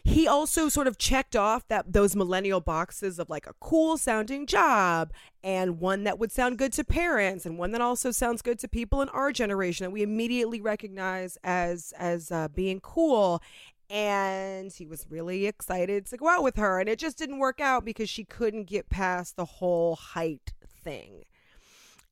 [0.07, 4.47] he also sort of checked off that those millennial boxes of like a cool sounding
[4.47, 8.57] job and one that would sound good to parents and one that also sounds good
[8.57, 13.43] to people in our generation that we immediately recognize as as uh, being cool.
[13.91, 17.61] And he was really excited to go out with her and it just didn't work
[17.61, 20.53] out because she couldn't get past the whole height
[20.85, 21.25] thing.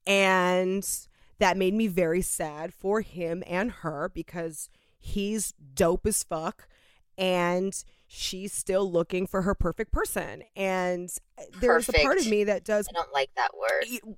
[0.04, 0.84] And
[1.38, 4.68] that made me very sad for him and her because
[4.98, 6.66] he's dope as fuck
[7.18, 10.42] and she's still looking for her perfect person.
[10.56, 11.10] And
[11.60, 11.98] there's perfect.
[11.98, 12.88] a part of me that does.
[12.88, 14.16] I don't like that word.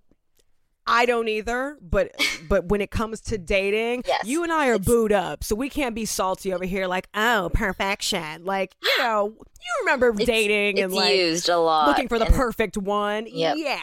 [0.88, 2.12] I don't either, but
[2.48, 5.68] but when it comes to dating, yes, you and I are booed up, so we
[5.68, 6.86] can't be salty over here.
[6.86, 8.44] Like, oh, perfection.
[8.44, 12.18] Like, you know, you remember it's, dating it's and like used a lot, looking for
[12.18, 13.26] the and, perfect one.
[13.28, 13.56] Yep.
[13.58, 13.80] Yeah.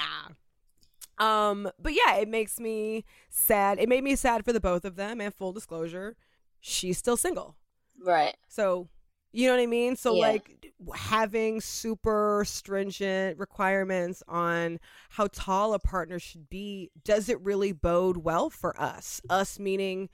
[1.20, 3.80] Um, but yeah, it makes me sad.
[3.80, 5.22] It made me sad for the both of them.
[5.22, 6.16] And full disclosure,
[6.60, 7.56] she's still single.
[8.04, 8.36] Right.
[8.48, 8.90] So
[9.34, 9.96] you know what I mean?
[9.96, 10.22] So yeah.
[10.22, 14.80] like having super stringent requirements on
[15.10, 19.22] how tall a partner should be, does it really bode well for us?
[19.30, 20.10] Us meaning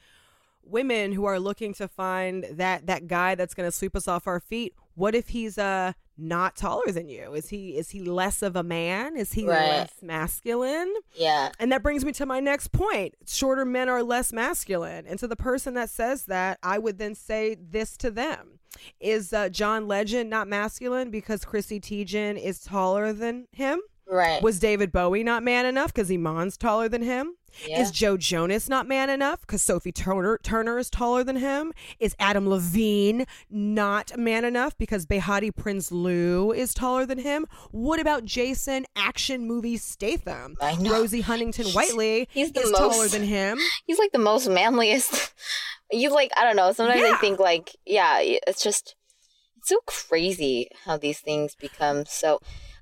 [0.63, 4.25] women who are looking to find that that guy that's going to sweep us off
[4.25, 4.73] our feet.
[4.95, 7.33] What if he's uh not taller than you?
[7.33, 9.15] Is he is he less of a man?
[9.17, 9.69] Is he right.
[9.69, 10.93] less masculine?
[11.13, 11.51] Yeah.
[11.59, 13.15] And that brings me to my next point.
[13.27, 15.05] Shorter men are less masculine.
[15.07, 18.59] And to the person that says that, I would then say this to them.
[18.99, 23.81] Is uh, John Legend not masculine because Chrissy Teigen is taller than him?
[24.09, 24.41] Right.
[24.41, 27.35] Was David Bowie not man enough because Iman's taller than him?
[27.67, 27.81] Yeah.
[27.81, 31.73] Is Joe Jonas not man enough because Sophie Turner Turner is taller than him?
[31.99, 37.45] Is Adam Levine not man enough because Behati Prinsloo is taller than him?
[37.71, 40.55] What about Jason action movie Statham?
[40.61, 40.91] I know.
[40.91, 43.59] Rosie Huntington Whiteley he's, he's is most, taller than him.
[43.85, 45.33] He's like the most manliest.
[45.91, 46.71] You like I don't know.
[46.71, 47.13] Sometimes yeah.
[47.15, 48.93] I think like yeah, it's just
[49.57, 52.39] it's so crazy how these things become so.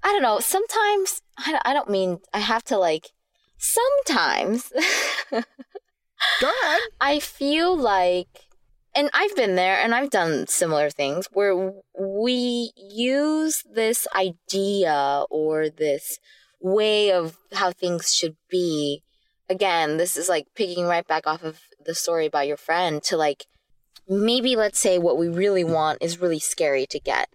[0.08, 0.40] I don't know.
[0.40, 3.12] Sometimes I, I don't mean I have to like
[3.58, 4.72] sometimes.
[5.32, 5.42] Go
[6.64, 6.80] ahead.
[7.02, 8.46] I feel like,
[8.96, 15.70] and I've been there and I've done similar things where we use this idea or
[15.70, 16.20] this
[16.62, 19.04] way of how things should be.
[19.50, 23.18] Again, this is like picking right back off of the story about your friend to
[23.18, 23.46] like,
[24.08, 27.28] maybe let's say what we really want is really scary to get,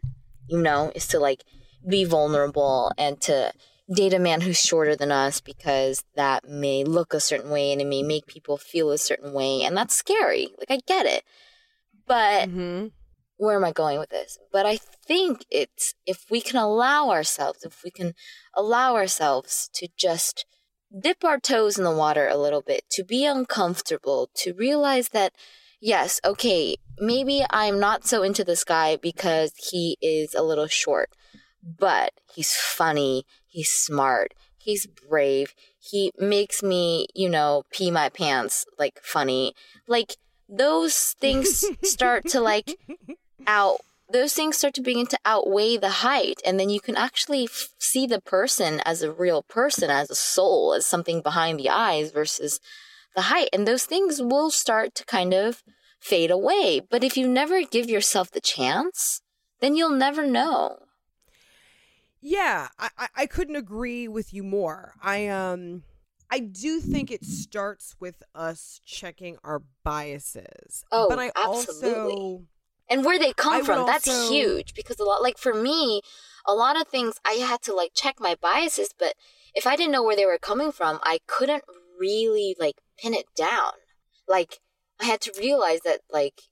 [0.49, 1.45] you know, is to like
[1.87, 3.53] be vulnerable and to
[3.93, 7.81] date a man who's shorter than us because that may look a certain way and
[7.81, 10.49] it may make people feel a certain way and that's scary.
[10.59, 11.25] Like i get it.
[12.07, 12.89] But mm-hmm.
[13.37, 14.39] where am i going with this?
[14.53, 18.15] But i think it's if we can allow ourselves if we can
[18.55, 20.47] allow ourselves to just
[21.01, 25.33] dip our toes in the water a little bit to be uncomfortable to realize that
[25.81, 31.11] yes okay maybe i'm not so into this guy because he is a little short
[31.63, 35.55] but he's funny, he's smart, He's brave.
[35.81, 39.55] He makes me, you know, pee my pants like funny.
[39.89, 40.17] Like
[40.49, 42.79] those things start to like
[43.47, 47.45] out those things start to begin to outweigh the height and then you can actually
[47.45, 51.71] f- see the person as a real person as a soul as something behind the
[51.71, 52.61] eyes versus
[53.17, 55.63] the height and those things will start to kind of
[55.99, 59.23] fade away but if you never give yourself the chance
[59.61, 60.77] then you'll never know
[62.23, 64.95] Yeah, I, I, I couldn't agree with you more.
[65.03, 65.83] I um
[66.31, 70.85] I do think it starts with us checking our biases.
[70.91, 72.13] Oh, but I absolutely.
[72.13, 72.43] also
[72.89, 76.03] and where they come would from that's also- huge because a lot like for me
[76.47, 79.15] a lot of things i had to like check my biases but
[79.55, 81.63] if i didn't know where they were coming from i couldn't
[81.99, 83.73] really like pin it down
[84.29, 84.59] like
[85.01, 86.43] i had to realize that like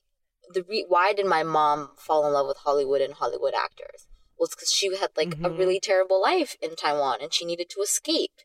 [0.54, 4.06] the re- why did my mom fall in love with hollywood and hollywood actors
[4.46, 5.58] it's because she had like a Mhm.
[5.58, 8.40] really terrible life in taiwan and she needed to escape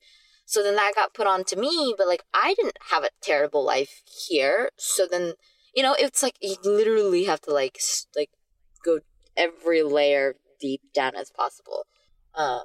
[0.46, 3.64] so then that got put on to me but like i didn't have a terrible
[3.64, 5.34] life here so then
[5.74, 7.80] you know it's like you literally have to like
[8.16, 8.30] like
[8.84, 9.00] go
[9.38, 11.86] every layer deep down as possible
[12.36, 12.64] um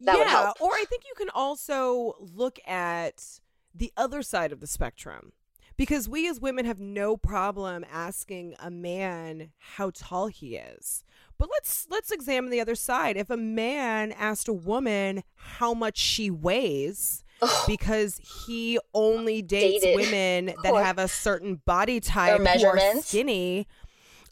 [0.00, 0.60] that yeah, would help.
[0.60, 3.40] or I think you can also look at
[3.74, 5.32] the other side of the spectrum.
[5.76, 11.03] Because we as women have no problem asking a man how tall he is.
[11.38, 13.16] But let's let's examine the other side.
[13.16, 19.84] If a man asked a woman how much she weighs Ugh, because he only dates
[19.84, 19.96] Dated.
[19.96, 23.66] women that have a certain body type or skinny.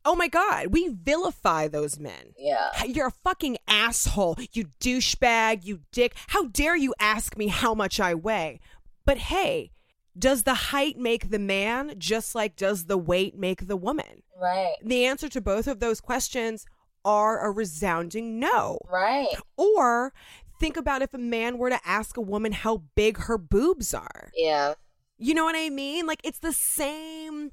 [0.05, 2.35] Oh my god, we vilify those men.
[2.37, 6.15] yeah You're a fucking asshole, you douchebag, you dick.
[6.29, 8.59] How dare you ask me how much I weigh?
[9.05, 9.71] But hey,
[10.19, 14.23] does the height make the man just like does the weight make the woman?
[14.41, 16.67] right The answer to both of those questions
[17.05, 18.79] are a resounding no.
[18.91, 20.13] right Or
[20.61, 24.31] think about if a man were to ask a woman how big her boobs are.
[24.37, 24.75] yeah
[25.19, 26.07] You know what I mean?
[26.07, 27.53] Like it's the same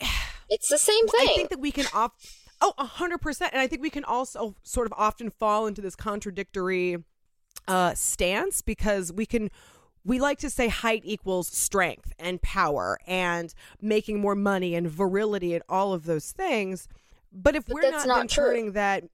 [0.48, 2.12] it's the same thing I think that we can off
[2.60, 5.80] oh a hundred percent, and I think we can also sort of often fall into
[5.80, 6.98] this contradictory
[7.68, 9.50] uh, stance because we can
[10.04, 15.54] we like to say height equals strength and power and making more money and virility
[15.54, 16.88] and all of those things,
[17.34, 19.04] but if But we're not, not then turning that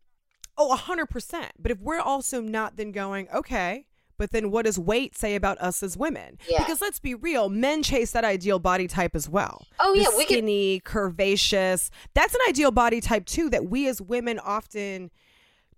[0.59, 3.87] oh a hundred percent, but if we're also not then going okay.
[4.19, 6.37] But then, what does weight say about us as women?
[6.47, 6.59] Yeah.
[6.59, 10.09] Because let's be real, men chase that ideal body type as well oh the yeah
[10.15, 11.89] we skinny, curvaceous.
[12.13, 15.11] That's an ideal body type too that we as women often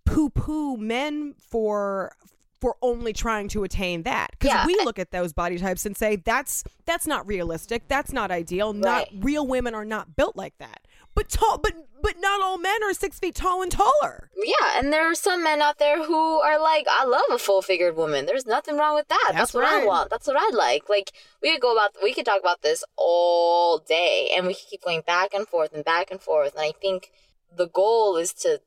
[0.04, 2.12] poo poo men for
[2.60, 4.30] for only trying to attain that.
[4.32, 4.66] Because Yeah.
[4.66, 7.88] we look at those body types and say that's that's not realistic.
[7.88, 8.72] That's not ideal.
[8.72, 10.80] Not real women are not built like that.
[11.14, 14.30] But tall but but not all men are six feet tall and taller.
[14.36, 17.62] yeah and there are some men out there who are like i love a full
[17.62, 18.26] figured woman.
[18.26, 19.24] There's nothing wrong with that.
[19.28, 20.10] That's, That's what i want.
[20.10, 20.88] That's what i like.
[20.88, 24.66] Like we could go about we could talk about this all day and we could
[24.70, 27.10] keep going back and forth and back and forth and i think
[27.54, 28.60] the goal is to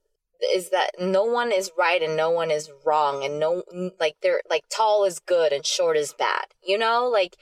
[0.54, 3.64] is that no one is right and no one is wrong and no
[4.00, 7.08] like they're like tall is good and short is bad you know?
[7.08, 7.36] Like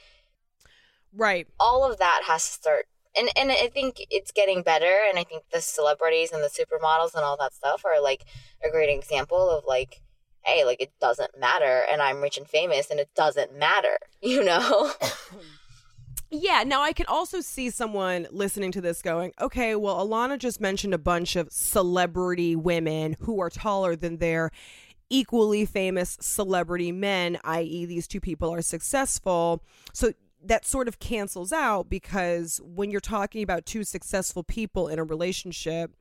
[1.15, 1.47] Right.
[1.59, 2.85] all of that has to start
[3.17, 7.15] and and I think it's getting better and I think the celebrities and the supermodels
[7.15, 8.25] and all that stuff are like
[8.65, 10.01] a great example of like
[10.43, 14.43] hey like it doesn't matter and I'm rich and famous and it doesn't matter you
[14.43, 14.91] know
[16.35, 20.59] Yeah, now I can also see someone listening to this going, okay, well, Alana just
[20.59, 24.49] mentioned a bunch of celebrity women who are taller than their
[25.11, 29.63] equally famous celebrity men, i.e., these two people are successful.
[29.93, 34.99] So that sort of cancels out because when you're talking about two successful people in
[34.99, 35.91] a relationship,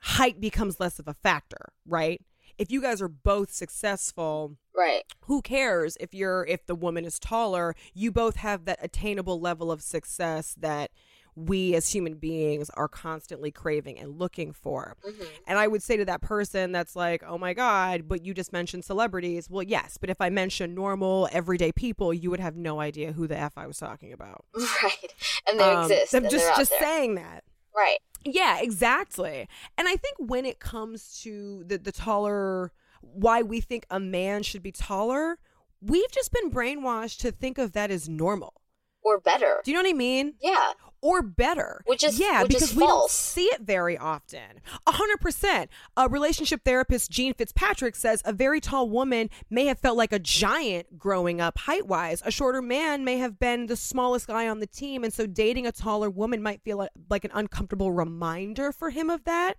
[0.00, 2.20] height becomes less of a factor, right?
[2.58, 7.18] If you guys are both successful, right who cares if you're if the woman is
[7.18, 10.90] taller you both have that attainable level of success that
[11.34, 14.96] we as human beings are constantly craving and looking for.
[15.06, 15.26] Mhm.
[15.46, 18.52] and i would say to that person that's like oh my god but you just
[18.52, 19.48] mentioned celebrities.
[19.50, 23.26] Well yes but if i mentioned normal everyday people you would have no idea who
[23.26, 24.44] the f i was talking about.
[24.82, 25.14] Right.
[25.48, 27.44] And they Um, exist i'm just just saying that.
[27.74, 27.98] Right.
[28.24, 29.48] Yeah, exactly.
[29.78, 34.42] And I think when it comes to the the taller why we think a man
[34.42, 35.38] should be taller,
[35.80, 38.54] we've just been brainwashed to think of that as normal.
[39.02, 39.60] or better.
[39.64, 40.34] Do you know what I mean?
[40.40, 40.72] yeah
[41.02, 41.82] or better.
[41.86, 44.60] Which is- yeah, which is because we don't see it very often.
[44.86, 45.68] A hundred percent.
[45.96, 50.18] A relationship therapist, Jean Fitzpatrick, says a very tall woman may have felt like a
[50.18, 52.22] giant growing up height wise.
[52.24, 55.66] A shorter man may have been the smallest guy on the team, and so dating
[55.66, 59.56] a taller woman might feel like an uncomfortable reminder for him of that.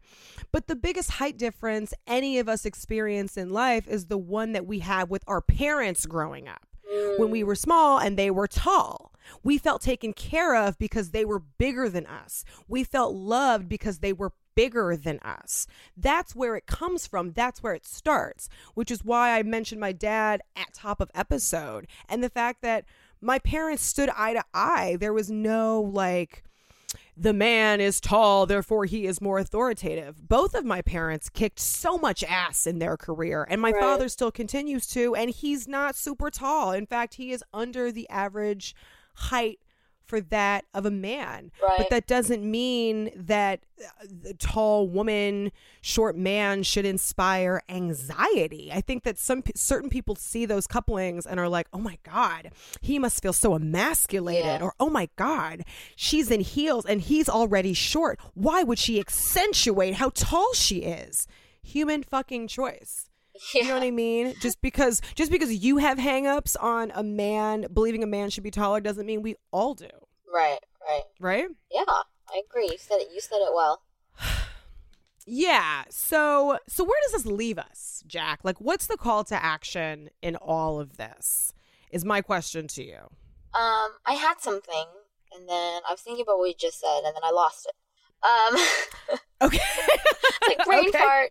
[0.51, 4.65] But the biggest height difference any of us experience in life is the one that
[4.65, 6.65] we have with our parents growing up
[7.17, 9.12] when we were small and they were tall.
[9.43, 12.43] We felt taken care of because they were bigger than us.
[12.67, 15.65] We felt loved because they were bigger than us.
[15.97, 17.31] That's where it comes from.
[17.31, 21.87] That's where it starts, which is why I mentioned my dad at top of episode
[22.07, 22.85] and the fact that
[23.21, 24.97] my parents stood eye to eye.
[24.99, 26.43] There was no like
[27.15, 30.27] the man is tall, therefore he is more authoritative.
[30.27, 33.81] Both of my parents kicked so much ass in their career, and my Right.
[33.81, 36.71] father still continues to, and he's not super tall.
[36.71, 38.75] In fact, he is under the average
[39.15, 39.59] height
[40.05, 41.49] for that of a man.
[41.77, 45.51] But that doesn't mean that uh, the tall woman,
[45.81, 48.69] short man should inspire anxiety.
[48.71, 52.51] I think that some certain people see those couplings and are like, "Oh my god,
[52.81, 54.61] he must feel so emasculated," Yeah.
[54.61, 55.63] or "Oh my god,
[55.95, 58.19] she's in heels and he's already short.
[58.33, 61.27] Why would she accentuate how tall she is?"
[61.63, 63.09] Human fucking choice.
[63.53, 64.35] You know what I mean?
[64.39, 68.51] Just because just because you have hangups on a man believing a man should be
[68.51, 69.87] taller doesn't mean we all do,
[70.31, 71.01] Right, right.
[71.19, 71.47] right?
[71.71, 72.67] Yeah, I agree.
[72.71, 73.07] You said it.
[73.13, 73.81] You said it well.
[75.25, 75.83] Yeah.
[75.89, 78.41] So so where does this leave us, Jack?
[78.43, 81.53] Like what's the call to action in all of this?
[81.91, 82.97] Is my question to you.
[83.53, 84.85] Um, I had something,
[85.33, 87.75] and then I was thinking about what you just said, and then I lost it.
[88.27, 89.59] Um, Okay.
[90.47, 90.97] like brain Okay.
[90.97, 91.29] fart.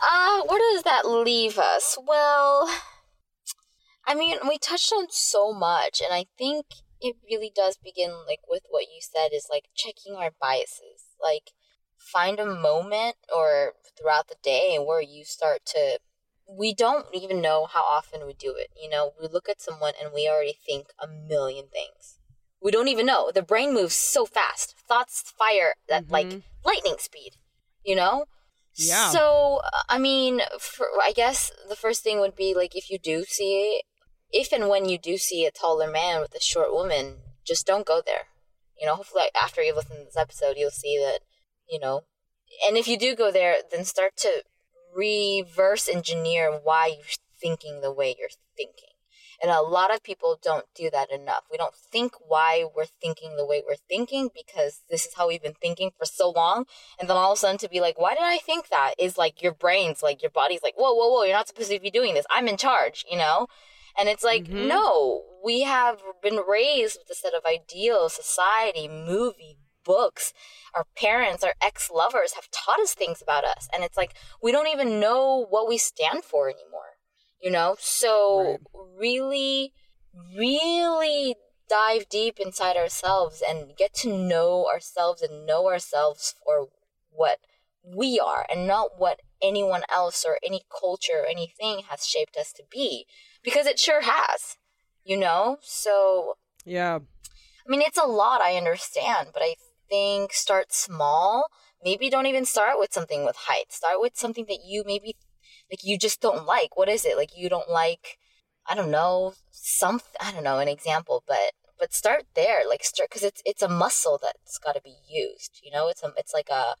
[0.00, 1.96] Uh, where does that leave us?
[2.06, 2.68] Well,
[4.06, 6.66] I mean, we touched on so much, and I think
[7.00, 11.08] it really does begin like with what you said is like checking our biases.
[11.20, 11.52] Like,
[11.96, 15.98] find a moment or throughout the day where you start to.
[16.46, 18.68] We don't even know how often we do it.
[18.80, 22.18] You know, we look at someone and we already think a million things.
[22.60, 23.30] We don't even know.
[23.32, 24.74] The brain moves so fast.
[24.86, 26.42] Thoughts fire at like Mhm.
[26.62, 27.36] lightning speed.
[27.82, 28.26] You know.
[28.76, 29.10] Yeah.
[29.10, 33.24] So, I mean, for, I guess the first thing would be like if you do
[33.24, 33.82] see,
[34.30, 37.86] if and when you do see a taller man with a short woman, just don't
[37.86, 38.26] go there.
[38.80, 41.20] You know, hopefully after you listen to this episode, you'll see that,
[41.70, 42.02] you know,
[42.66, 44.42] and if you do go there, then start to
[44.94, 47.06] reverse engineer why you're
[47.40, 48.93] thinking the way you're thinking.
[49.42, 51.44] And a lot of people don't do that enough.
[51.50, 55.42] We don't think why we're thinking the way we're thinking because this is how we've
[55.42, 56.66] been thinking for so long.
[56.98, 58.94] And then all of a sudden to be like, why did I think that?
[58.98, 61.80] Is like your brain's like, your body's like, whoa, whoa, whoa, you're not supposed to
[61.80, 62.26] be doing this.
[62.30, 63.46] I'm in charge, you know?
[63.98, 64.68] And it's like, Mhm.
[64.68, 70.32] no, we have been raised with a set of ideals, society, movie, books.
[70.74, 73.68] Our parents, our ex lovers have taught us things about us.
[73.72, 76.93] And it's like, we don't even know what we stand for anymore,
[77.44, 77.76] you know?
[77.78, 78.58] So,
[78.98, 79.74] really,
[80.36, 81.36] really
[81.68, 86.68] dive deep inside ourselves and get to know ourselves and know ourselves for
[87.10, 87.38] what
[87.84, 92.52] we are and not what anyone else or any culture or anything has shaped us
[92.52, 93.06] to be
[93.42, 94.56] because it sure has
[95.04, 96.34] you know so
[96.64, 97.00] Yeah.
[97.66, 99.54] i mean it's a lot i understand but i
[99.90, 101.48] think start small
[101.84, 105.16] maybe don't even start with something with height start with something that you maybe
[105.70, 107.16] like you just don't like what is it?
[107.16, 108.18] Like you don't like
[108.66, 113.08] i don't know some i don't know an example but but start there like start
[113.10, 115.88] because it's it's a muscle that's got to be used you know?
[115.88, 116.74] It's a it's like a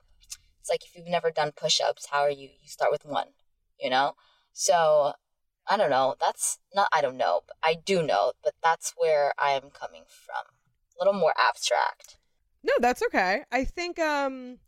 [0.60, 3.28] it's like if you've never done push-ups how are you you start with one
[3.80, 4.14] you know?
[4.52, 5.12] So
[5.68, 9.32] i don't know that's not i don't know but i do know but that's where
[9.38, 10.44] i am coming from.
[10.96, 12.18] A little more abstract.
[12.62, 13.44] No, that's okay.
[13.50, 14.58] I think um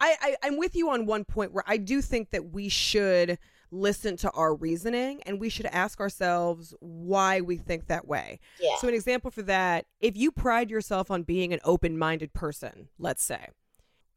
[0.00, 3.38] I, I I'm with you on one point where I do think that we should
[3.70, 8.40] listen to our reasoning and we should ask ourselves why we think that way.
[8.60, 12.88] yeah So an example for that, if you pride yourself on being an open-minded person,
[12.98, 13.48] let's say.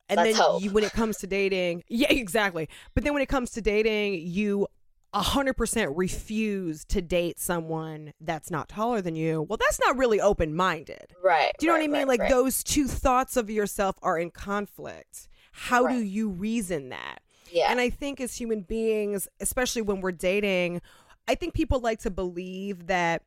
[0.10, 2.68] And Let's then you, when it comes to dating, yeah, exactly.
[2.94, 4.68] But then when it comes to dating, you
[5.14, 9.44] 100% refuse to date someone that's not taller than you.
[9.44, 11.14] Well, that's not really open-minded.
[11.24, 12.08] right Do you know right, what I mean?
[12.08, 12.30] right, like right.
[12.30, 15.28] those two thoughts of yourself are in conflict.
[15.52, 17.20] How do you reason that?
[17.54, 20.82] Yeah And I think as human beings, especially when we're dating,
[21.28, 23.22] I think people like to believe that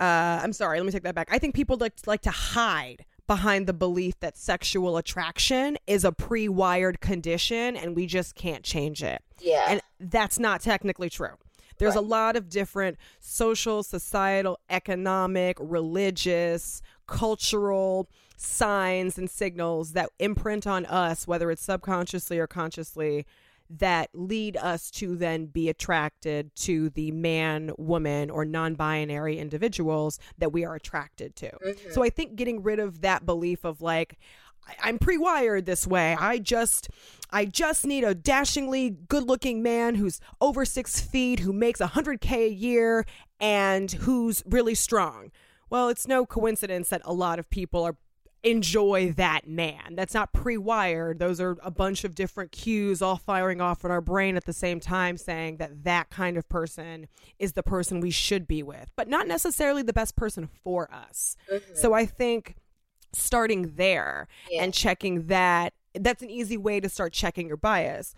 [0.00, 1.28] uh I'm sorry, let me take that back.
[1.30, 6.12] I think people like like to hide behind the belief that sexual attraction is a
[6.12, 9.20] pre-wired condition and we just can't change it.
[9.40, 11.36] yeah And that's not technically true.
[11.78, 20.66] There's a lot of different social, societal, economic, religious, cultural signs and signals that imprint
[20.66, 23.26] on us, whether it's subconsciously or consciously,
[23.68, 30.18] that lead us to then be attracted to the man, woman, or non binary individuals
[30.38, 31.50] that we are attracted to.
[31.50, 31.90] Mm-hmm.
[31.90, 34.18] So I think getting rid of that belief of like,
[34.82, 36.16] I'm pre-wired this way.
[36.18, 36.88] I just
[37.30, 42.46] I just need a dashingly good-looking man who's over 6 feet, who makes a 100k
[42.46, 43.04] a year
[43.40, 45.30] and who's really strong.
[45.68, 47.96] Well, it's no coincidence that a lot of people are
[48.46, 49.96] enjoy that man.
[49.96, 51.18] That's not pre wired.
[51.18, 54.52] Those are a bunch of different cues all firing off in our brain at the
[54.52, 57.08] same time, saying that that kind of person
[57.40, 61.36] is the person we should be with, but not necessarily the best person for us.
[61.52, 61.74] Mm-hmm.
[61.74, 62.54] So I think
[63.12, 64.62] starting there yeah.
[64.62, 68.14] and checking that, that's an easy way to start checking your bias.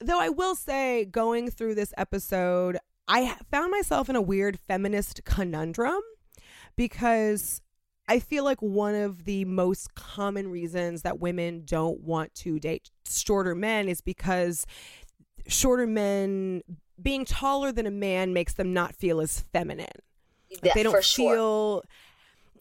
[0.00, 5.24] Though I will say, going through this episode, I found myself in a weird feminist
[5.24, 6.00] conundrum
[6.76, 7.60] because
[8.08, 12.90] I feel like one of the most common reasons that women don't want to date
[13.06, 14.66] shorter men is because
[15.46, 16.62] shorter men
[17.00, 19.86] being taller than a man makes them not feel as feminine.
[20.62, 21.82] Yeah, they don't feel sure.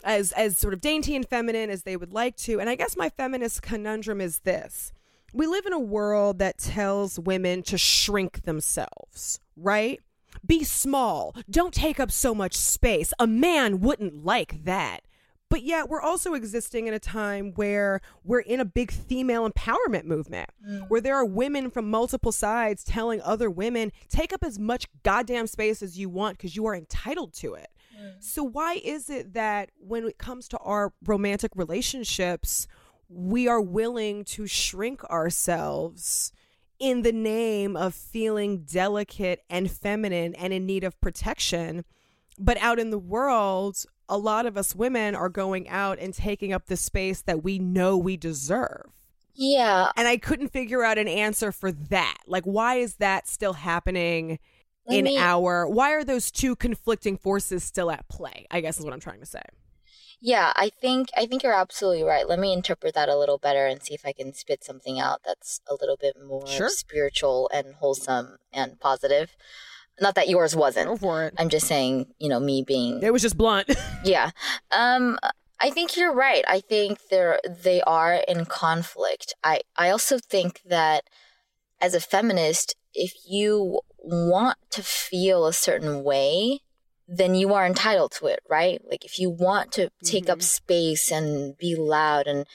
[0.03, 2.59] as as sort of dainty and feminine as they would like to.
[2.59, 4.91] And I guess my feminist conundrum is this.
[5.33, 9.99] We live in a world that tells women to shrink themselves, right?
[10.45, 11.35] Be small.
[11.49, 13.13] Don't take up so much space.
[13.19, 15.01] A man wouldn't like that.
[15.49, 20.03] But yet, we're also existing in a time where we're in a big female empowerment
[20.03, 20.89] movement, mm.
[20.89, 25.47] where there are women from multiple sides telling other women, take up as much goddamn
[25.47, 27.69] space as you want because you are entitled to it.
[27.97, 28.21] Mm.
[28.21, 32.67] So, why is it that when it comes to our romantic relationships,
[33.07, 36.33] we are willing to shrink ourselves
[36.77, 41.85] in the name of feeling delicate and feminine and in need of protection?
[42.37, 46.53] But out in the world, a lot of us women are going out and taking
[46.53, 48.91] up the space that we know we deserve.
[49.35, 49.91] Yeah.
[49.95, 52.17] And I couldn't figure out an answer for that.
[52.25, 54.39] Like, why is that still happening
[54.87, 58.47] in me, our, why are those two conflicting forces still at play?
[58.49, 59.43] I guess is what I'm trying to say.
[60.19, 62.27] Yeah, I think I think you're absolutely right.
[62.27, 65.21] Let me interpret that a little better and see if I can spit something out
[65.23, 66.69] that's a little bit more sure.
[66.69, 69.35] spiritual and wholesome and positive.
[69.99, 70.87] Not that yours wasn't.
[70.87, 71.33] Go for it.
[71.37, 73.01] I'm just saying, you know, me being.
[73.01, 73.69] It was just blunt.
[74.03, 74.31] yeah.
[74.71, 75.17] Um,
[75.59, 76.43] I think you're right.
[76.47, 79.33] I think they're they are in conflict.
[79.43, 81.03] I I also think that
[81.81, 86.61] as a feminist, if you want to feel a certain way,
[87.07, 88.81] then you are entitled to it, right?
[88.89, 90.33] Like if you want to take mm-hmm.
[90.33, 92.45] up space and be loud and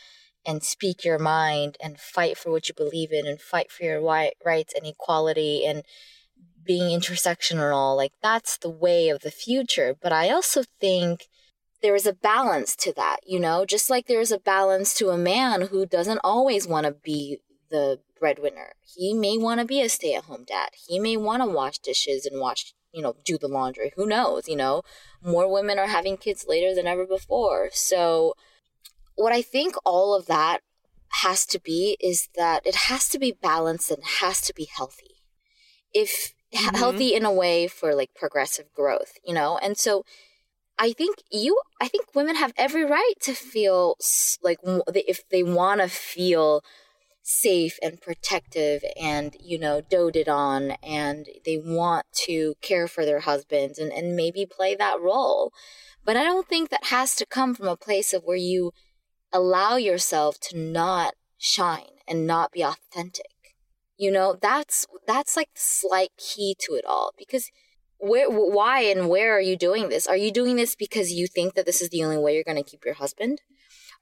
[0.45, 4.01] and speak your mind and fight for what you believe in and fight for your
[4.01, 5.85] rights and equality and
[6.65, 9.97] being intersectional, like that's the way of the future.
[10.01, 11.29] But I also think
[11.83, 15.19] there is a balance to that, you know, just like there's a balance to a
[15.19, 17.39] man who doesn't always want to be
[17.71, 18.75] the breadwinner.
[18.81, 20.71] He may want to be a stay at home dad.
[20.87, 23.93] He may want to wash dishes and watch, you know, do the laundry.
[23.97, 24.83] Who knows, you know?
[25.23, 27.71] More women are having kids later than ever before.
[27.73, 28.35] So,
[29.17, 30.61] what I think all of that
[31.21, 35.17] has to be is that it has to be balanced and has to be healthy.
[35.93, 36.77] If mm-hmm.
[36.77, 39.59] healthy in a way for like progressive growth, you know?
[39.59, 40.05] And so
[40.79, 43.97] I think you, I think women have every right to feel
[44.43, 44.59] like
[44.95, 46.63] if they want to feel
[47.23, 53.21] safe and protective and, you know, doted on and they want to care for their
[53.21, 55.53] husbands and, and maybe play that role.
[56.05, 58.73] But I don't think that has to come from a place of where you
[59.33, 63.32] allow yourself to not shine and not be authentic
[63.97, 67.51] you know that's that's like the slight key to it all because
[67.99, 71.55] where why and where are you doing this are you doing this because you think
[71.55, 73.41] that this is the only way you're going to keep your husband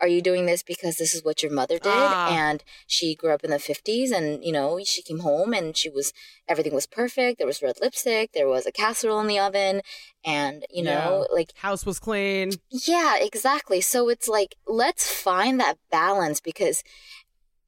[0.01, 2.31] are you doing this because this is what your mother did ah.
[2.31, 5.89] and she grew up in the 50s and you know she came home and she
[5.91, 6.13] was
[6.49, 9.83] everything was perfect there was red lipstick there was a casserole in the oven
[10.25, 11.35] and you know yeah.
[11.35, 16.83] like house was clean yeah exactly so it's like let's find that balance because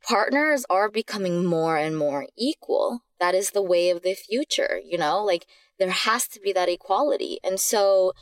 [0.02, 3.02] partners are becoming more and more equal.
[3.20, 5.22] That is the way of the future, you know?
[5.22, 5.46] Like
[5.78, 7.38] there has to be that equality.
[7.44, 8.12] And so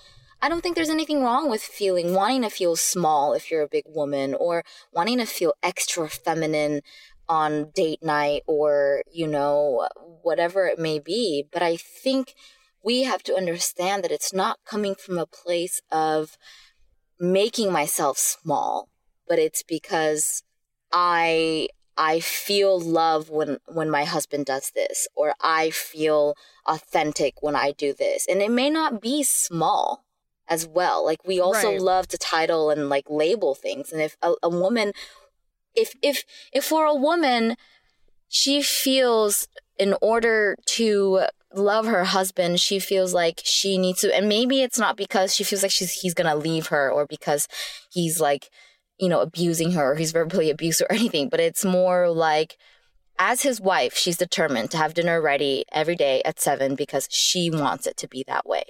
[0.42, 3.68] I don't think there's anything wrong with feeling wanting to feel small if you're a
[3.68, 6.80] big woman or wanting to feel extra feminine
[7.28, 9.88] on date night or, you know,
[10.22, 11.46] whatever it may be.
[11.52, 12.34] But I think
[12.82, 16.38] we have to understand that it's not coming from a place of
[17.18, 18.88] making myself small,
[19.28, 20.42] but it's because
[20.92, 26.34] I I feel love when when my husband does this or I feel
[26.66, 28.26] authentic when I do this.
[28.28, 30.04] And it may not be small
[30.48, 31.04] as well.
[31.04, 31.80] Like we also Right.
[31.80, 33.92] love to title and like label things.
[33.92, 34.92] And if a, a woman,
[35.74, 37.56] if if if for a woman,
[38.28, 39.48] she feels
[39.78, 41.22] in order to
[41.54, 45.44] love her husband, she feels like she needs to, and maybe it's not because she
[45.44, 47.48] feels like she's he's gonna leave her or because
[47.90, 48.50] he's like,
[49.00, 52.56] you know, abusing her or he's verbally abusive or anything, but it's more like
[53.18, 57.50] as his wife, she's determined to have dinner ready every day at seven because she
[57.50, 58.64] wants it to be that way.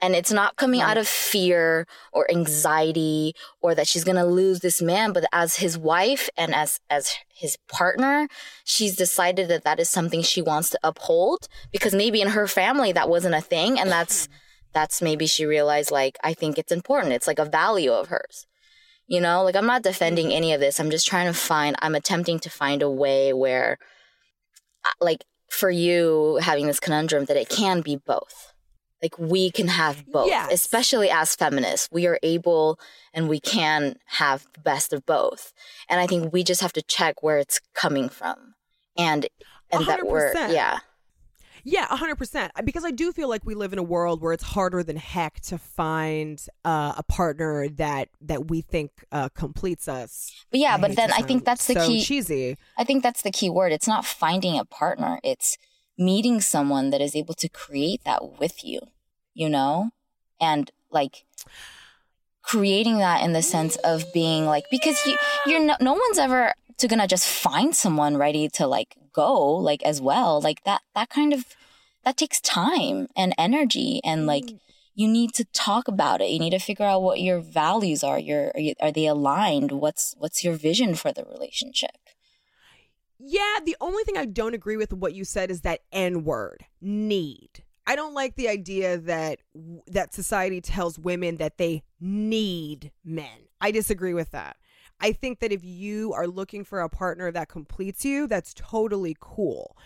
[0.00, 4.58] And it's not coming out of fear or anxiety or that she's going to lose
[4.58, 8.26] this man, but as his wife and as, as his partner,
[8.64, 12.90] she's decided that that is something she wants to uphold because maybe in her family
[12.92, 13.78] that wasn't a thing.
[13.78, 14.28] And that's,
[14.72, 17.12] that's maybe she realized like, I think it's important.
[17.12, 18.46] It's like a value of hers.
[19.12, 20.80] You know, like I'm not defending any of this.
[20.80, 23.76] I'm just trying to find, I'm attempting to find a way where,
[24.86, 28.54] uh, like, for you having this conundrum that it can be both.
[29.02, 30.50] Like, we can have both, Yes.
[30.50, 31.90] especially as feminists.
[31.92, 32.78] We are able
[33.12, 35.52] and we can have the best of both.
[35.90, 38.54] And I think we just have to check where it's coming from.
[38.96, 39.26] And,
[39.70, 40.78] and that we're, yeah.
[41.64, 42.50] Yeah, 100%.
[42.64, 45.40] Because I do feel like we live in a world where it's harder than heck
[45.42, 50.32] to find uh, a partner that that we think uh, completes us.
[50.50, 52.02] But yeah, I but then I think that's the so key.
[52.02, 52.56] cheesy.
[52.76, 53.72] I think that's the key word.
[53.72, 55.20] It's not finding a partner.
[55.22, 55.56] It's
[55.98, 58.80] meeting someone that is able to create that with you,
[59.34, 59.90] you know?
[60.40, 61.24] And like
[62.42, 65.16] creating that in the sense of being like because you
[65.46, 69.82] you're no, no one's ever to gonna just find someone ready to like go like
[69.82, 70.40] as well.
[70.40, 71.44] Like that that kind of
[72.04, 74.26] that takes time and energy and mm.
[74.26, 74.50] like
[74.94, 76.28] you need to talk about it.
[76.30, 78.18] You need to figure out what your values are.
[78.18, 79.72] Your are, you, are they aligned?
[79.72, 81.96] What's what's your vision for the relationship?
[83.18, 86.64] Yeah, the only thing I don't agree with what you said is that N word,
[86.80, 87.62] need.
[87.86, 89.38] I don't like the idea that
[89.86, 93.48] that society tells women that they need men.
[93.60, 94.56] I disagree with that.
[95.02, 99.16] I think that if you are looking for a partner that completes you, that's totally
[99.20, 99.76] cool.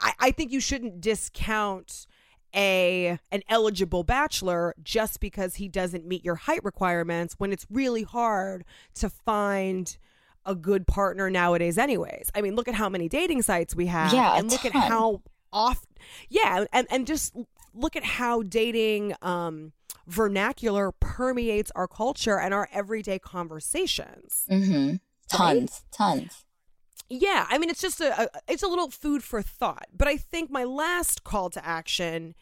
[0.00, 2.06] I, I think you shouldn't discount
[2.54, 8.04] a an eligible bachelor just because he doesn't meet your height requirements when it's really
[8.04, 8.64] hard
[8.94, 9.98] to find
[10.46, 12.30] a good partner nowadays anyways.
[12.34, 15.22] I mean, look at how many dating sites we have Yeah, and look at how
[15.52, 15.84] off
[16.28, 17.36] yeah, and and just
[17.74, 19.72] look at how dating um
[20.06, 24.44] vernacular permeates our culture and our everyday conversations.
[24.50, 24.96] Mm-hmm.
[25.28, 26.44] Tons, tons.
[27.08, 29.86] Yeah, I mean it's just a, a it's a little food for thought.
[29.96, 32.34] But I think my last call to action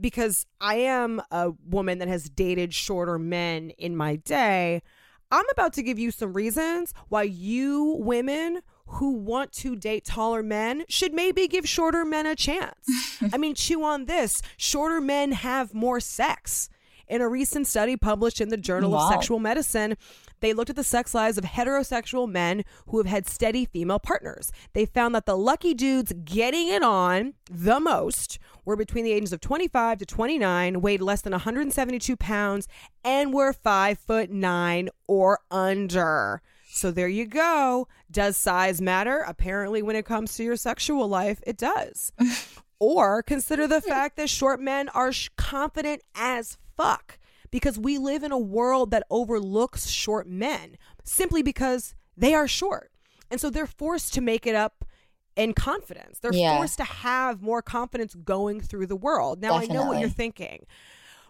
[0.00, 4.82] because I am a woman that has dated shorter men in my day,
[5.30, 10.42] I'm about to give you some reasons why you women who want to date taller
[10.42, 12.86] men should maybe give shorter men a chance.
[13.32, 14.42] I mean, chew on this.
[14.58, 16.68] Shorter men have more sex.
[17.08, 19.06] In a recent study published in the Journal Wow.
[19.08, 19.96] of Sexual Medicine,
[20.40, 24.50] they looked at the sex lives of heterosexual men who have had steady female partners.
[24.72, 29.32] They found that the lucky dudes getting it on the most were between the ages
[29.32, 32.68] of 25 to 29, weighed less than 172 pounds,
[33.04, 36.40] and were five foot nine or under.
[36.68, 37.86] So there you go.
[38.10, 39.18] Does size matter?
[39.26, 42.12] Apparently, when it comes to your sexual life, it does.
[42.78, 47.18] or consider the fact that short men are sh- confident as fuck
[47.50, 52.90] because we live in a world that overlooks short men simply because they are short.
[53.30, 54.84] And so they're forced to make it up
[55.36, 56.18] in confidence.
[56.18, 56.56] They're Yeah.
[56.56, 59.40] forced to have more confidence going through the world.
[59.40, 60.66] Now, I know what you're thinking.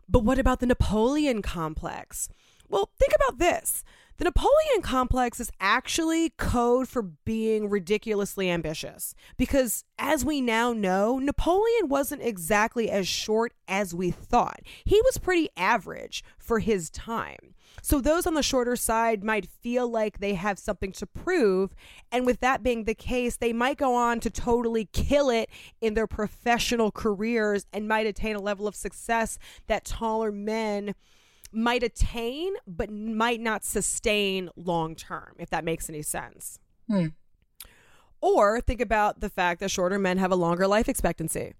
[0.08, 2.28] But what about the Napoleon complex?
[2.68, 3.84] Well, think about this.
[4.22, 11.18] The Napoleon complex is actually code for being ridiculously ambitious because, as we now know,
[11.18, 14.60] Napoleon wasn't exactly as short as we thought.
[14.84, 17.56] He was pretty average for his time.
[17.82, 21.74] So, those on the shorter side might feel like they have something to prove.
[22.12, 25.50] And with that being the case, they might go on to totally kill it
[25.80, 29.36] in their professional careers and might attain a level of success
[29.66, 30.94] that taller men
[31.52, 36.58] might attain, but might not sustain long term, if that makes any sense.
[36.88, 37.08] Hmm.
[38.20, 41.54] Or think about the fact that shorter men have a longer life expectancy.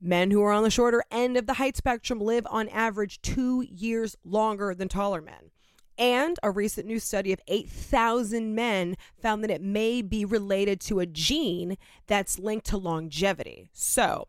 [0.00, 3.62] Men who are on the shorter end of the height spectrum live on average two
[3.62, 5.52] years longer than taller men.
[5.96, 10.98] And a recent new study of 8,000 men found that it may be related to
[10.98, 11.76] a gene
[12.08, 13.68] that's linked to longevity.
[13.72, 14.26] So,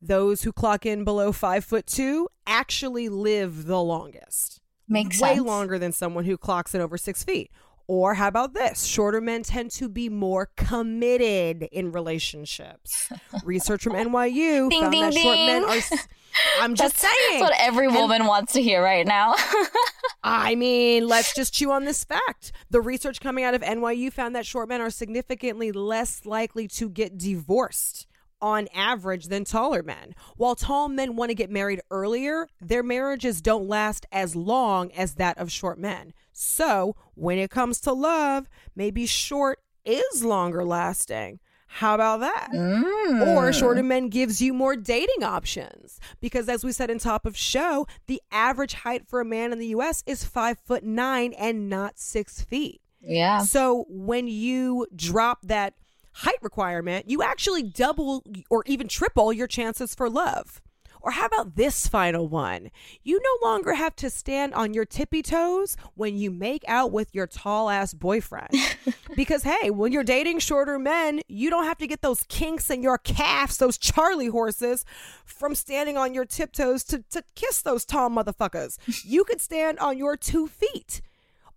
[0.00, 5.46] those who clock in below five foot two actually live the longest Makes way sense.
[5.46, 7.50] longer than someone who clocks in over six feet.
[7.86, 8.84] Or how about this?
[8.84, 13.10] Shorter men tend to be more committed in relationships.
[13.44, 15.98] Research from NYU Ding, found ding, that short men are.
[16.60, 17.40] I'm just That's, saying.
[17.40, 19.34] that's what every woman wants to hear right now.
[20.22, 22.52] I mean, let's just chew on this fact.
[22.70, 26.88] The research coming out of NYU found that short men are significantly less likely to
[26.88, 28.06] get divorced
[28.42, 30.14] on average than taller men.
[30.36, 35.14] While tall men want to get married earlier, their marriages don't last as long as
[35.14, 36.12] that of short men.
[36.32, 41.40] So, when it comes to love, maybe short is longer lasting.
[41.72, 42.48] How about that?
[42.52, 43.36] Mm.
[43.36, 47.36] Or shorter men gives you more dating options because, as we said in top of
[47.36, 50.02] show, the average height for a man in the U.S.
[50.04, 52.80] is five foot nine and not six feet.
[53.00, 53.38] yeah.
[53.42, 55.74] So when you drop that
[56.12, 60.60] height requirement, you actually double or even triple your chances for love.
[61.02, 62.70] Or how about this final one?
[63.02, 67.14] You no longer have to stand on your tippy toes when you make out with
[67.14, 68.50] your tall ass boyfriend.
[69.16, 72.82] because, hey, when you're dating shorter men, you don't have to get those kinks in
[72.82, 74.84] your calves, those Charlie horses,
[75.24, 78.76] from standing on your tiptoes to, to kiss those tall motherfuckers.
[79.04, 81.00] You could stand on your two feet.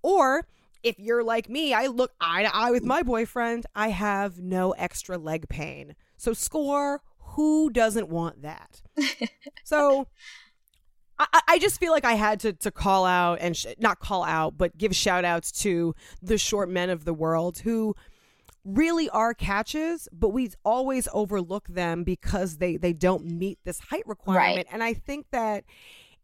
[0.01, 0.47] Or
[0.83, 4.71] if you're like me, I look eye to eye with my boyfriend, I have no
[4.71, 5.95] extra leg pain.
[6.17, 8.81] So, score, who doesn't want that?
[9.63, 10.07] so,
[11.17, 14.23] I, I- just feel like I had to, to call out and sh- not call
[14.23, 17.95] out, but give shout outs to the short men of the world who
[18.65, 24.03] really are catches, but we always overlook them because they, they don't meet this height
[24.05, 24.67] requirement.
[24.71, 25.63] And I think that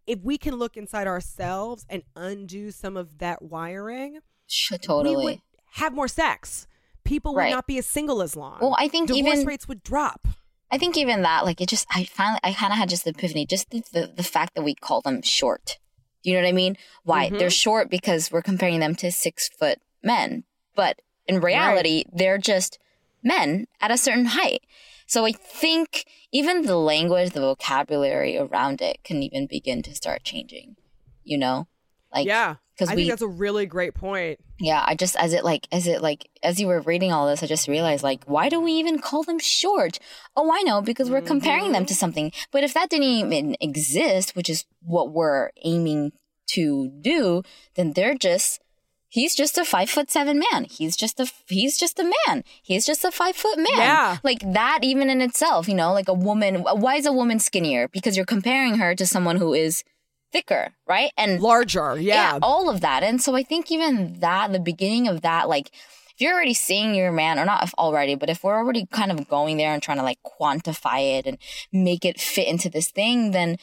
[0.07, 4.19] if we can look inside ourselves and undo some of that wiring,
[4.49, 5.23] Sh- we totally.
[5.25, 5.41] would
[5.75, 6.67] have more sex.
[7.03, 7.51] People would Right.
[7.51, 8.59] not be as single as long.
[8.61, 10.27] Well, I think divorce even- rates would drop.
[10.71, 13.09] I think even that, like, it just, I finally, I kind of had just the
[13.11, 15.79] epiphany, just the, the, the fact that we call them short.
[16.23, 16.77] Do you know what I mean?
[17.03, 17.29] Why?
[17.29, 17.39] Mhm.
[17.39, 20.43] They're short because we're comparing them to six foot men.
[20.75, 22.77] But in reality, they're just
[23.23, 24.63] men at a certain height.
[25.07, 30.23] So I think even the language, the vocabulary around it can even begin to start
[30.23, 30.75] changing,
[31.23, 31.67] you know?
[32.13, 34.39] Like, yeah, because I we, think that's a really great point.
[34.59, 37.43] yeah, I just as it like as it like as you were reading all this,
[37.43, 39.99] I just realized like why do we even call them short?
[40.35, 41.87] Oh, I know because we're comparing them mm-hmm.
[41.87, 42.31] to something.
[42.51, 46.13] But if that didn't even exist, which is what we're aiming
[46.51, 47.43] to do,
[47.75, 48.61] then they're just
[49.09, 50.65] he's just a five foot seven man.
[50.65, 52.43] He's just a he's just a man.
[52.63, 53.67] He's just a five foot man.
[53.77, 54.17] Yeah.
[54.23, 56.63] Like that even in itself, you know, like a woman.
[56.63, 57.87] Why is a woman skinnier?
[57.89, 59.83] Because you're comparing her to someone who is
[60.31, 61.11] thicker, right?
[61.17, 62.39] And Larger, yeah.
[62.41, 63.03] all of that.
[63.03, 66.95] And so I think even that, the beginning of that, like if you're already seeing
[66.95, 69.81] your man, or not if already, but if we're already kind of going there and
[69.81, 71.37] trying to like quantify it and
[71.71, 73.57] make it fit into this thing, then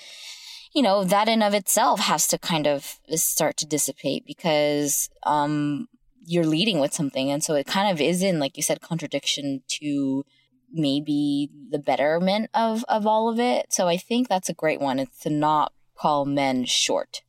[0.77, 5.89] you know that in of itself has to kind of start to dissipate because um
[6.27, 9.63] you're leading with something and so it kind of is in like you said contradiction
[9.69, 10.25] to
[10.71, 14.99] maybe the betterment of of all of it so i think that's a great one
[14.99, 17.23] it's to not call men short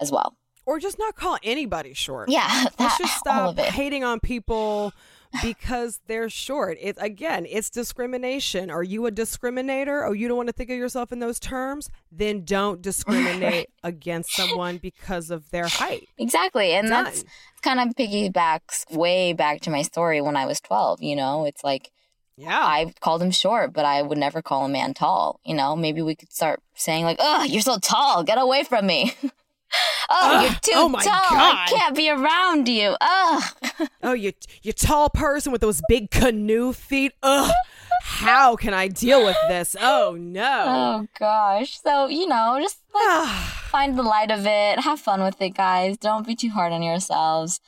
[0.00, 0.36] as well
[0.66, 2.28] or just not call anybody short.
[2.28, 4.92] yeah that, Let's just stop hating on people
[5.42, 6.78] because they're short.
[6.80, 8.70] It again, it's discrimination.
[8.70, 10.06] Are you a discriminator?
[10.06, 11.90] Oh, you don't want to think of yourself in those terms?
[12.12, 16.08] Then don't discriminate against someone because of their height.
[16.18, 17.04] exactly and Done.
[17.04, 17.24] that's
[17.62, 21.64] kind of piggybacks way back to my story when i was 12 you know it's
[21.64, 21.90] like
[22.36, 22.60] Yeah.
[22.60, 25.40] I called him short, but I would never call a man tall.
[25.44, 28.86] You know, maybe we could start saying like, "Oh, you're so tall, get away from
[28.86, 29.30] me." oh,
[30.10, 31.56] Ugh, you're too oh my tall, God.
[31.56, 32.96] I can't be around you.
[33.00, 33.42] Ugh.
[34.02, 34.32] Oh, you
[34.62, 37.12] you tall person with those big canoe feet.
[37.22, 37.52] Ugh.
[38.02, 39.74] How can I deal with this?
[39.80, 40.64] Oh no.
[40.66, 41.80] Oh gosh.
[41.80, 43.66] So you know, just like ah.
[43.70, 45.96] find the light of it, have fun with it, guys.
[45.96, 47.60] Don't be too hard on yourselves.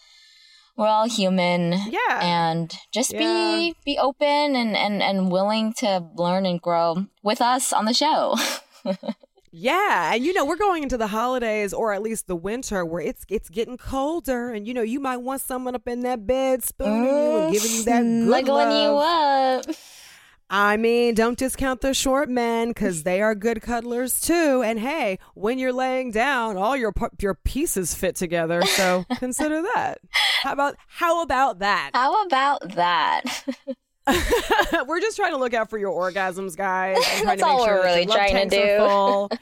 [0.76, 1.72] We're all human.
[1.88, 2.20] yeah.
[2.20, 3.18] And just Yeah.
[3.20, 7.94] be be open and, and, and willing to learn and grow with us on the
[7.94, 8.36] show.
[9.58, 13.00] Yeah, and you know we're going into the holidays, or at least the winter, where
[13.00, 16.62] it's it's getting colder, and you know you might want someone up in that bed
[16.62, 19.64] spooning you and giving you that mm, good Snuggling you up.
[20.48, 24.62] I mean, don't discount the short men because they are good cuddlers too.
[24.64, 29.98] And hey, when you're laying down, all your your pieces fit together, so consider that.
[30.42, 31.90] How about how about that?
[31.94, 33.24] How about that?
[34.86, 36.96] we're just trying to look out for your orgasms, guys.
[37.00, 39.36] That's to make all sure we're really trying to do.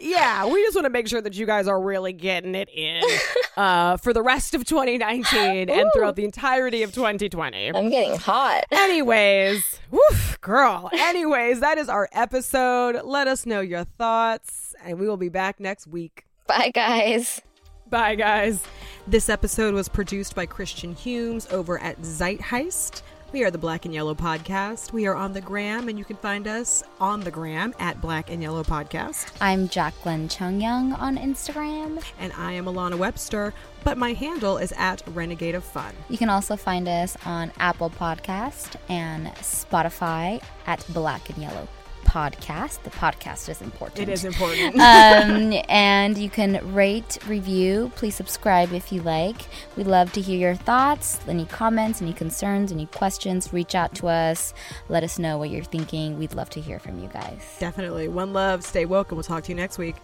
[0.00, 3.02] Yeah, we just want to make sure that you guys are really getting it in
[3.56, 7.68] uh, for the rest of 2019 and throughout the entirety of 2020.
[7.68, 8.64] I'm getting hot.
[8.70, 10.88] Anyways, woof, girl.
[10.92, 13.02] Anyways, that is our episode.
[13.04, 16.24] Let us know your thoughts, and we will be back next week.
[16.46, 17.42] Bye, guys.
[17.90, 18.62] Bye, guys.
[19.06, 23.02] This episode was produced by Christian Humes over at Zeitgeist.
[23.32, 24.92] We are the Black and Yellow Podcast.
[24.92, 28.28] We are on the gram, and you can find us on the gram at Black
[28.28, 29.30] and Yellow Podcast.
[29.40, 32.02] I'm Jacklyn Chung Young on Instagram.
[32.18, 33.54] And I am Alana Webster,
[33.84, 35.94] but my handle is at Renegade of Fun.
[36.08, 41.68] You can also find us on Apple Podcast and Spotify at Black and Yellow
[42.00, 42.82] podcast.
[42.82, 44.00] The podcast is important.
[44.00, 44.74] It is important.
[44.80, 47.92] um, and you can rate, review.
[47.96, 49.36] Please subscribe if you like.
[49.76, 53.52] We'd love to hear your thoughts, any comments, any concerns, any questions.
[53.52, 54.54] Reach out to us.
[54.88, 56.18] Let us know what you're thinking.
[56.18, 57.56] We'd love to hear from you guys.
[57.58, 58.08] Definitely.
[58.08, 58.64] One love.
[58.64, 59.96] Stay woke, and we'll talk to you next week.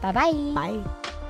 [0.00, 0.32] Bye-bye.
[0.54, 1.20] Bye.